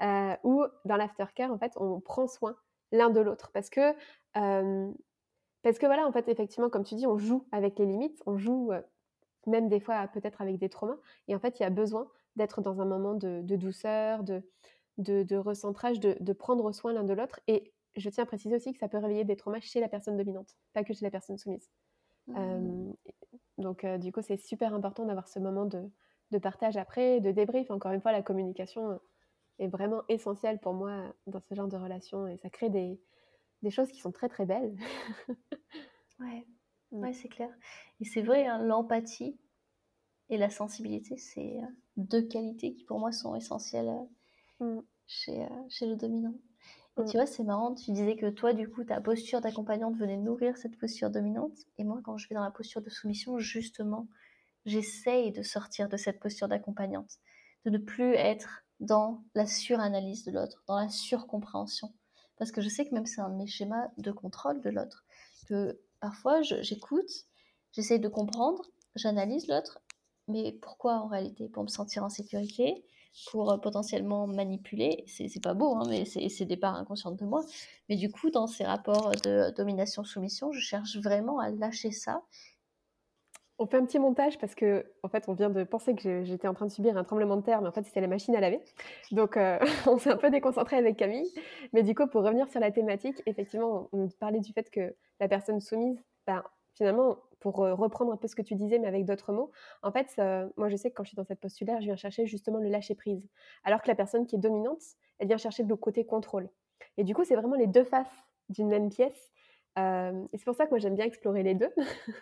[0.01, 2.55] heu, où dans l'aftercare, en fait, on prend soin
[2.91, 3.93] l'un de l'autre parce que,
[4.35, 4.95] hem,
[5.63, 8.37] parce que voilà, en fait, effectivement, comme tu dis, on joue avec les limites, on
[8.37, 8.71] joue,
[9.47, 12.61] même des fois peut-être avec des traumas et en fait, il y a besoin d'être
[12.61, 14.43] dans un moment de de douceur, de
[14.97, 18.55] de de recentrage, de de prendre soin l'un de l'autre et je tiens à préciser
[18.55, 21.11] aussi que ça peut réveiller des traumas chez la personne dominante, pas que chez la
[21.11, 21.69] personne soumise.
[22.27, 22.83] Mmh.
[23.57, 25.89] donc du coup, c'est super important d'avoir ce moment de
[26.31, 27.71] de partage après, de débrief.
[27.71, 28.99] Encore une fois, la communication, heu,
[29.59, 33.01] est vraiment essentielle pour moi dans ce genre de relation et ça crée des
[33.63, 34.75] des choses qui sont très, très belles.
[36.19, 36.47] Ouais.
[36.91, 37.49] Ouais, c'est clair.
[37.99, 39.39] Et c'est vrai, hein, l'empathie
[40.29, 44.09] et la sensibilité, c'est, heu, 2 qualités qui pour moi sont essentielles, heu,
[44.59, 44.81] Mmh.
[45.07, 46.35] chez, heu, chez le dominant.
[46.97, 50.17] Et tu vois, c'est marrant, tu disais que toi, du coup, ta posture d'accompagnante venait
[50.17, 51.57] nourrir cette posture dominante.
[51.77, 54.09] Et moi, quand je vais dans la posture de soumission, justement,
[54.65, 57.17] j'essaye de sortir de cette posture d'accompagnante,
[57.65, 61.93] de ne plus être dans la suranalyse de l'autre, dans la surcompréhension.
[62.37, 65.05] Parce que je sais que même c'est un de mes schémas de contrôle de l'autre,
[65.47, 67.09] que parfois j'écoute,
[67.71, 68.63] j'essaye de comprendre,
[68.95, 69.79] j'analyse l'autre,
[70.27, 71.47] mais pourquoi en réalité?
[71.49, 72.83] Pour me sentir en sécurité,
[73.31, 77.45] pour euh, potentiellement manipuler, c'est pas beau, hein, mais c'est des parts inconscientes de moi.
[77.89, 82.23] Mais du coup, dans ces rapports de domination-soumission, je cherche vraiment à lâcher ça
[83.61, 86.55] On fait un petit montage parce qu'en fait, on vient de penser que j'étais en
[86.55, 88.59] train de subir un tremblement de terre, mais en fait, c'était la machine à laver.
[89.11, 91.31] Donc heu, on s'est un peu déconcentré avec Camille.
[91.71, 95.27] Mais du coup, pour revenir sur la thématique, effectivement, on parlait du fait que la
[95.27, 96.43] personne soumise, ben,
[96.73, 99.51] finalement, pour, heu, reprendre un peu ce que tu disais, mais avec d'autres mots,
[99.83, 100.19] en fait,
[100.57, 102.67] moi, je sais que quand je suis dans cette posture-là, je viens chercher justement le
[102.67, 103.29] lâcher prise.
[103.63, 104.81] Alors que la personne qui est dominante,
[105.19, 106.49] elle vient chercher le côté contrôle.
[106.97, 109.31] Et du coup, c'est vraiment les 2 faces d'une même pièce.
[109.75, 111.69] Hem et c'est pour ça que moi, j'aime bien explorer les 2.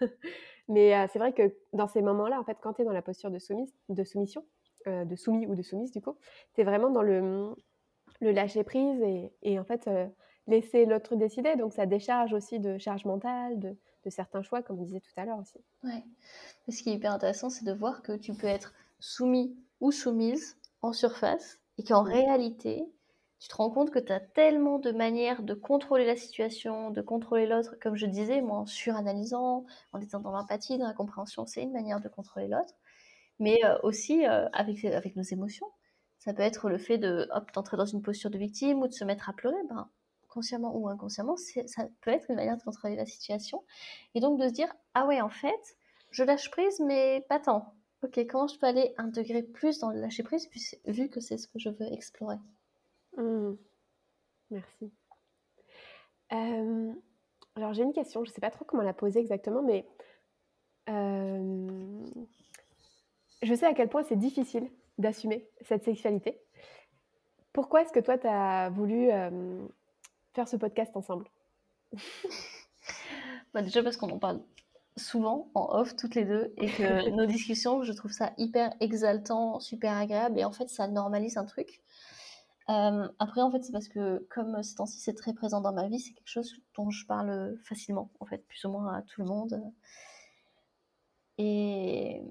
[0.69, 3.01] Mais heu, c'est vrai que dans ces moments-là, en fait, quand tu es dans la
[3.03, 4.45] posture de soumise de soumission,
[4.87, 6.17] heu, de soumis ou de soumise du coup,
[6.55, 7.55] tu es vraiment dans le, mmh,
[8.21, 10.09] le lâcher prise et et en fait, heu,
[10.47, 11.55] laisser l'autre décider.
[11.57, 15.11] Donc ça décharge aussi de charge mentale, de de certains choix, comme on disait tout
[15.17, 15.59] à l'heure aussi.
[15.83, 16.03] Ouais.
[16.69, 20.57] Ce qui est hyper intéressant, c'est de voir que tu peux être soumis ou soumise
[20.81, 22.85] en surface et qu'en réalité,
[23.39, 27.01] tu te rends compte que tu as tellement de manières de contrôler la situation, de
[27.01, 27.75] contrôler l'autre.
[27.81, 31.71] Comme je disais, moi, en suranalysant, en étant dans l'empathie, dans la compréhension, c'est une
[31.71, 32.73] manière de contrôler l'autre.
[33.39, 35.67] Mais euh, aussi euh, avec, avec nos émotions.
[36.17, 39.05] Ça peut être le fait de, d'entrer dans une posture de victime ou de se
[39.05, 39.61] mettre à pleurer.
[39.69, 39.89] Ben,
[40.27, 43.63] consciemment ou inconsciemment, ça peut être une manière de contrôler la situation.
[44.15, 45.77] Et donc de se dire, ah ouais, en fait,
[46.11, 47.73] je lâche prise, mais pas tant.
[48.03, 50.49] Ok, comment je peux aller un degré plus dans le lâcher prise,
[50.85, 52.37] vu que c'est ce que je veux explorer?
[53.19, 53.57] Mmh.
[54.49, 54.91] Merci.
[56.29, 56.95] Hem,
[57.55, 59.85] alors j'ai une question, je sais pas trop comment la poser exactement, mais
[60.87, 62.05] hem,
[63.41, 66.39] je sais à quel point c'est difficile d'assumer cette sexualité.
[67.53, 69.67] Pourquoi est-ce que toi, tu as voulu, hem,
[70.33, 71.25] faire ce podcast ensemble?
[73.53, 74.41] bah Déjà parce qu'on en parle
[74.97, 79.59] souvent en off toutes les deux et que nos discussions, je trouve ça hyper exaltant,
[79.59, 81.81] super agréable et en fait ça normalise un truc.
[82.69, 85.87] Euh, après en fait c'est parce que comme ces temps-ci c'est très présent dans ma
[85.87, 89.21] vie, c'est quelque chose dont je parle facilement en fait, plus ou moins à tout
[89.21, 89.61] le monde.
[91.37, 92.21] Et,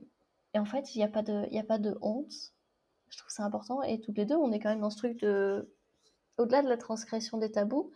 [0.54, 2.52] et en fait il n'y a, pas de, y a pas de honte,
[3.08, 5.18] je trouve ça important et toutes les deux on est quand même dans ce truc
[5.20, 5.72] de,
[6.36, 7.90] au-delà de la transgression des tabous,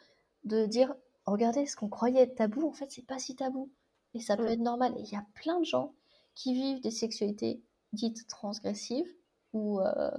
[0.44, 0.94] de dire
[1.26, 3.70] regardez ce qu'on croyait être tabou en fait c'est pas si tabou
[4.14, 4.49] et ça peut Mmh.
[4.49, 4.95] être normal.
[4.99, 5.95] Et il y a plein de gens
[6.34, 7.62] qui vivent des sexualités
[7.93, 9.12] dites transgressives
[9.53, 10.11] ou euh,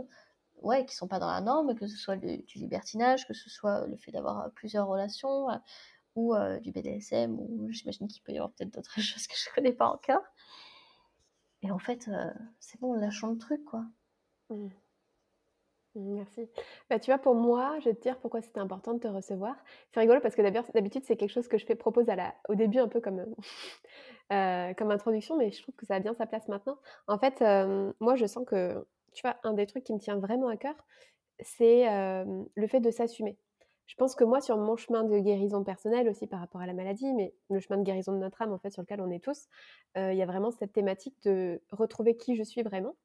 [0.62, 3.86] ouais, qui sont pas dans la norme, que ce soit du libertinage, que ce soit
[3.88, 5.58] le fait d'avoir plusieurs relations euh,
[6.16, 9.54] ou euh, du BDSM ou j'imagine qu'il peut y avoir peut-être d'autres choses que je
[9.54, 10.24] connais pas encore.
[11.62, 12.10] et en fait,
[12.60, 13.86] c'est bon, lâchons le truc, quoi.
[14.49, 14.70] Mmh.
[15.95, 16.49] Merci.
[16.89, 19.56] Bah, tu vois, pour moi, je vais te dire pourquoi c'était important de te recevoir.
[19.91, 22.80] C'est rigolo parce que d'habitude, c'est quelque chose que je propose à la au début
[22.80, 23.24] un peu comme,
[24.34, 26.80] euh, comme introduction, mais je trouve que ça a bien sa place maintenant.
[27.08, 27.41] En fait,
[27.99, 28.84] moi, je sens que,
[29.14, 30.76] tu vois, un des trucs qui me tient vraiment à cœur,
[31.39, 33.38] c'est, le fait de s'assumer.
[33.86, 36.74] Je pense que moi, sur mon chemin de guérison personnelle aussi par rapport à la
[36.74, 39.24] maladie, mais le chemin de guérison de notre âme, en fait, sur lequel on est
[39.24, 39.47] tous,
[39.95, 42.95] il y a vraiment cette thématique de retrouver qui je suis vraiment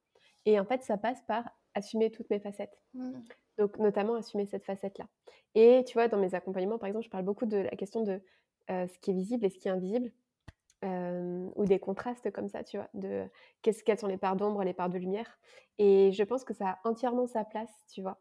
[0.45, 1.43] et en fait, ça passe par
[1.75, 2.79] assumer toutes mes facettes.
[2.93, 3.11] Mmh.
[3.57, 5.05] Donc, notamment assumer cette facette-là.
[5.53, 8.21] Et tu vois, dans mes accompagnements, par exemple, je parle beaucoup de la question de
[8.69, 10.11] ce qui est visible et ce qui est invisible,
[10.83, 13.25] ou des contrastes comme ça, tu vois, de
[13.61, 15.37] quelles sont les parts d'ombre, les parts de lumière.
[15.77, 18.17] Et je pense que ça a entièrement sa place, tu vois.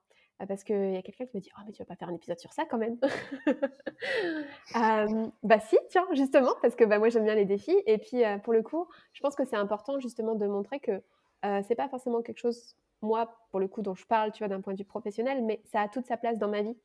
[0.47, 2.15] Parce qu'il y a quelqu'un qui me dit Oh, mais tu vas pas faire un
[2.15, 2.97] épisode sur ça quand même
[5.43, 7.77] Bah, si, tiens, justement, parce que bah, moi j'aime bien les défis.
[7.87, 11.03] Et puis, pour le coup, je pense que c'est important justement de montrer que
[11.43, 14.61] c'est pas forcément quelque chose moi, pour le coup, dont je parle, tu vois, d'un
[14.61, 16.77] point de vue professionnel, mais ça a toute sa place dans ma vie.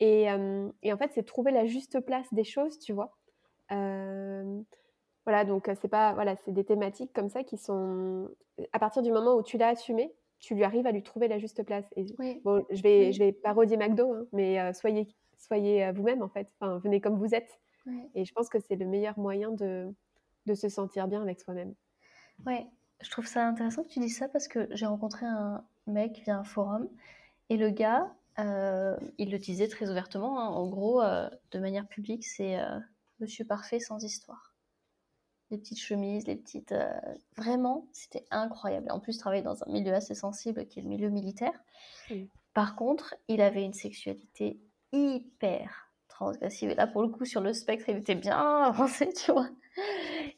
[0.00, 3.16] Et, en fait, c'est trouver la juste place des choses, tu vois.
[5.24, 8.28] Voilà, donc c'est pas, voilà, c'est des thématiques comme ça qui sont,
[8.72, 11.38] à partir du moment où tu l'as assumé, tu lui arrives à lui trouver la
[11.38, 11.84] juste place.
[11.96, 12.04] Et
[12.44, 15.06] bon, je vais, je vais parodier McDo, hein, mais soyez,
[15.38, 16.48] soyez vous-même en fait.
[16.58, 17.60] Enfin, venez comme vous êtes.
[18.14, 19.92] Et je pense que c'est le meilleur moyen de,
[20.46, 21.74] de se sentir bien avec soi-même.
[22.46, 22.66] Ouais,
[23.00, 26.36] je trouve ça intéressant que tu dises ça parce que j'ai rencontré un mec via
[26.36, 26.88] un forum
[27.48, 30.40] et le gars, euh, il le disait très ouvertement.
[30.40, 30.48] Hein.
[30.48, 32.58] en gros, euh, de manière publique, c'est
[33.20, 34.51] Monsieur Parfait sans histoire.
[35.52, 36.74] Les petites chemises, les petites.
[37.36, 38.90] Vraiment, c'était incroyable.
[38.90, 41.52] En plus, il travaillait dans un milieu assez sensible qui est le milieu militaire.
[42.54, 44.58] Par contre, il avait une sexualité
[44.92, 46.70] hyper transgressive.
[46.70, 49.48] Et là, pour le coup, sur le spectre, il était bien avancé, tu vois.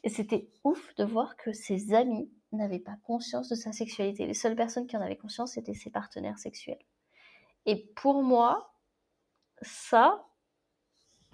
[0.03, 4.25] Et c'était ouf de voir que ses amis n'avait pas conscience de sa sexualité.
[4.25, 6.83] Les seules personnes qui en avaient conscience, c'était ses partenaires sexuels.
[7.65, 8.73] Et pour moi,
[9.61, 10.25] ça,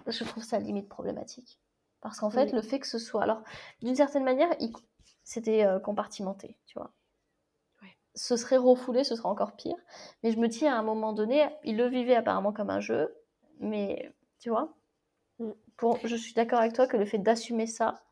[0.06, 1.61] je trouve ça limite problématique.
[2.02, 3.22] Parce qu'en fait, le fait que ce soit...
[3.22, 3.42] Alors,
[3.80, 4.50] d'une certaine manière,
[5.24, 6.92] c'était euh, compartimenté, tu vois.
[8.14, 9.76] Ce serait refoulé, ce serait encore pire.
[10.22, 13.16] Mais je me dis, à un moment donné, il le vivait apparemment comme un jeu.
[13.60, 14.74] Mais, tu vois,
[15.38, 15.52] mm.
[15.78, 18.02] pour, je suis d'accord avec toi que le fait d'assumer ça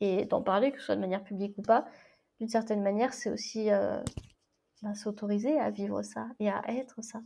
[0.00, 1.86] et d'en parler, que ce soit de manière publique ou pas,
[2.38, 4.00] d'une certaine manière, c'est aussi euh,
[4.82, 7.20] bah, s'autoriser à vivre ça et à être ça.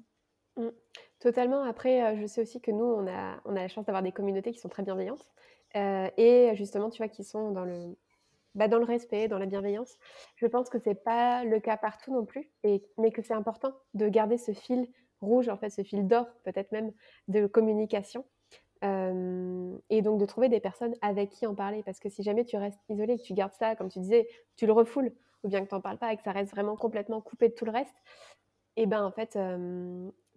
[0.56, 0.68] Mmh.
[1.18, 1.64] Totalement.
[1.64, 4.12] Après, euh, je sais aussi que nous, on a, on a la chance d'avoir des
[4.12, 5.26] communautés qui sont très bienveillantes
[5.76, 7.96] euh, et justement, tu vois, qui sont dans le,
[8.54, 9.96] bah, dans le respect, dans la bienveillance.
[10.36, 13.72] Je pense que c'est pas le cas partout non plus, et, mais que c'est important
[13.94, 14.88] de garder ce fil
[15.20, 16.92] rouge, en fait, ce fil d'or, peut-être même,
[17.28, 18.24] de communication
[18.82, 21.82] et donc de trouver des personnes avec qui en parler.
[21.82, 24.64] Parce que si jamais tu restes isolé, que tu gardes ça, comme tu disais, tu
[24.64, 25.12] le refoules,
[25.44, 27.54] ou bien que tu n'en parles pas et que ça reste vraiment complètement coupé de
[27.54, 27.94] tout le reste,
[28.76, 29.38] et ben en fait,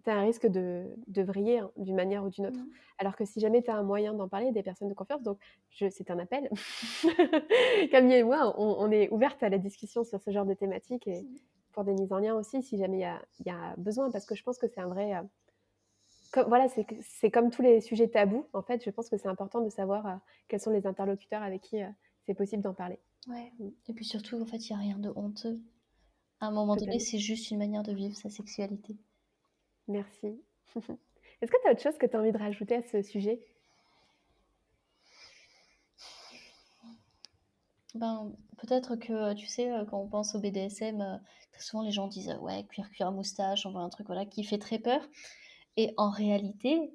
[0.04, 2.60] tu as un risque de, de vriller hein, d'une manière ou d'une autre.
[2.60, 2.70] Mmh.
[2.98, 5.38] Alors que si jamais tu as un moyen d'en parler, des personnes de confiance, donc
[5.70, 6.50] c'est un appel.
[7.90, 11.22] Camille et moi, on, est ouvertes à la discussion sur ce genre de thématiques et
[11.22, 11.38] mmh.
[11.72, 14.26] pour des mises en lien aussi, si jamais il y a, y a, besoin, parce
[14.26, 15.14] que je pense que c'est un vrai
[16.42, 18.46] voilà, c'est comme tous les sujets tabous.
[18.52, 20.14] En fait, je pense que c'est important de savoir euh,
[20.48, 21.88] quels sont les interlocuteurs avec qui euh,
[22.26, 22.98] c'est possible d'en parler.
[23.28, 23.52] Ouais.
[23.88, 25.60] Et puis surtout, en fait, il n'y a rien de honteux.
[26.40, 28.96] À un moment donné, c'est juste une manière de vivre sa sexualité.
[29.88, 30.42] Merci.
[31.40, 33.40] Est-ce que tu as autre chose que tu as envie de rajouter à ce sujet?
[37.94, 38.32] Ben,
[38.66, 41.20] Peut-être que, tu sais, euh, quand on pense au BDSM,
[41.52, 44.42] très souvent les gens disent Ouais, cuir, cuir, moustache, on voit un truc voilà, qui
[44.44, 45.06] fait très peur.
[45.76, 46.92] Et en réalité,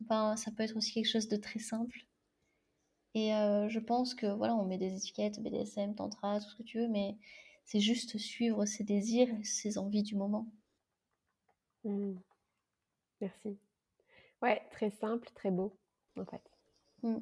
[0.00, 2.06] ben, ça peut être aussi quelque chose de très simple.
[3.14, 6.62] Et euh, je pense que voilà, on met des étiquettes, BDSM, Tantra, tout ce que
[6.62, 7.16] tu veux, mais
[7.64, 10.46] c'est juste suivre ses désirs ses envies du moment.
[11.84, 12.14] Mmh.
[13.20, 13.58] Merci.
[14.40, 15.76] Ouais, très simple, très beau,
[16.18, 16.42] en fait.
[17.02, 17.18] Mmh.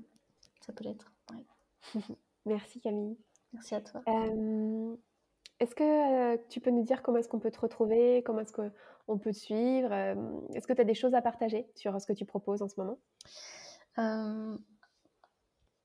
[0.61, 1.13] Ça peut l'être.
[2.47, 3.19] Merci Camille.
[3.53, 4.03] Merci à toi.
[5.59, 8.71] est-ce que tu peux nous dire comment est-ce qu'on peut te retrouver Comment est-ce que
[9.09, 9.93] on peut te suivre
[10.55, 12.81] Est-ce que tu as des choses à partager sur ce que tu proposes en ce
[12.81, 12.99] moment?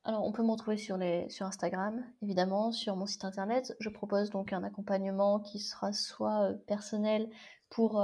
[0.08, 3.76] Alors, on peut me retrouver sur, les, sur Instagram, évidemment, sur mon site internet.
[3.80, 7.28] Je propose donc un accompagnement qui sera soit personnel
[7.70, 8.00] pour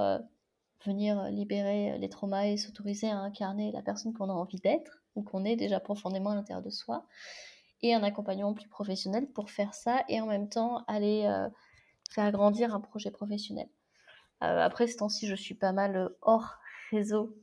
[0.85, 5.23] venir libérer les traumas et s'autoriser à incarner la personne qu'on a envie d'être ou
[5.23, 7.05] qu'on est déjà profondément à l'intérieur de soi,
[7.81, 11.27] et un accompagnement plus professionnel pour faire ça et en même temps aller
[12.11, 13.67] faire grandir un projet professionnel.
[14.43, 16.57] Euh, après, ce temps-ci, je suis pas mal euh, hors
[16.89, 17.35] réseau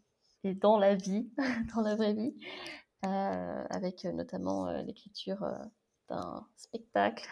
[0.44, 1.30] et dans la vie,
[1.74, 2.34] dans la vraie vie,
[3.04, 5.46] euh, avec notamment l'écriture
[6.08, 7.28] d'un spectacle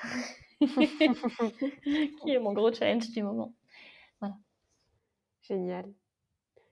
[0.60, 3.54] qui est mon gros challenge du moment.
[5.48, 5.84] Génial.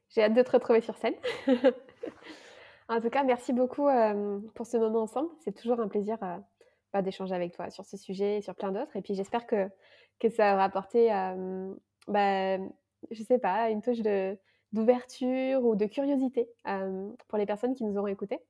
[0.08, 1.14] J'ai hâte de te retrouver sur scène.
[2.88, 5.30] en tout cas, merci beaucoup euh, pour ce moment ensemble.
[5.40, 6.36] C'est toujours un plaisir euh,
[6.92, 8.96] bah, d'échanger avec toi sur ce sujet et sur plein d'autres.
[8.96, 9.68] Et puis j'espère que,
[10.18, 11.72] que ça aura apporté, euh,
[12.08, 12.58] bah,
[13.10, 14.36] je sais pas, une touche de,
[14.72, 18.40] d'ouverture ou de curiosité euh, pour les personnes qui nous auront écoutés.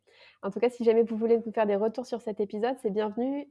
[0.43, 2.91] En tout cas, si jamais vous voulez nous faire des retours sur cet épisode, c'est
[2.91, 3.49] bienvenu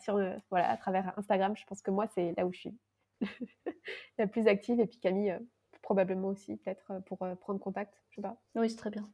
[0.00, 0.20] sur,
[0.50, 1.56] voilà, à travers Instagram.
[1.56, 2.78] Je pense que moi, c'est là où je suis
[4.18, 4.78] la plus active.
[4.78, 5.38] Et puis Camille,
[5.84, 7.94] probablement aussi, peut-être pour prendre contact.
[8.10, 8.36] Je sais pas.
[8.56, 9.08] Oui, c'est très bien.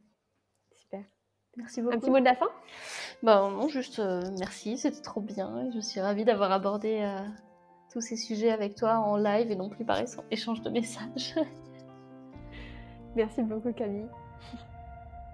[0.73, 1.03] Super.
[1.57, 1.97] Merci beaucoup.
[1.97, 2.49] Un petit mot de la fin?
[3.23, 4.01] Bah, Non, juste
[4.39, 5.71] merci, c'était trop bien.
[5.75, 7.05] Je suis ravie d'avoir abordé
[7.93, 9.99] tous ces sujets avec toi en live et non plus par
[10.31, 11.35] échange de messages.
[13.17, 14.09] Merci beaucoup Camille.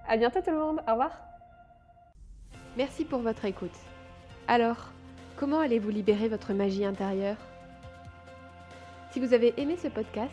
[0.09, 1.13] À bientôt tout le monde, au revoir.
[2.77, 3.77] Merci pour votre écoute.
[4.49, 4.93] Alors,
[5.37, 7.37] comment allez-vous libérer votre magie intérieure?
[9.11, 10.33] Si vous avez aimé ce podcast,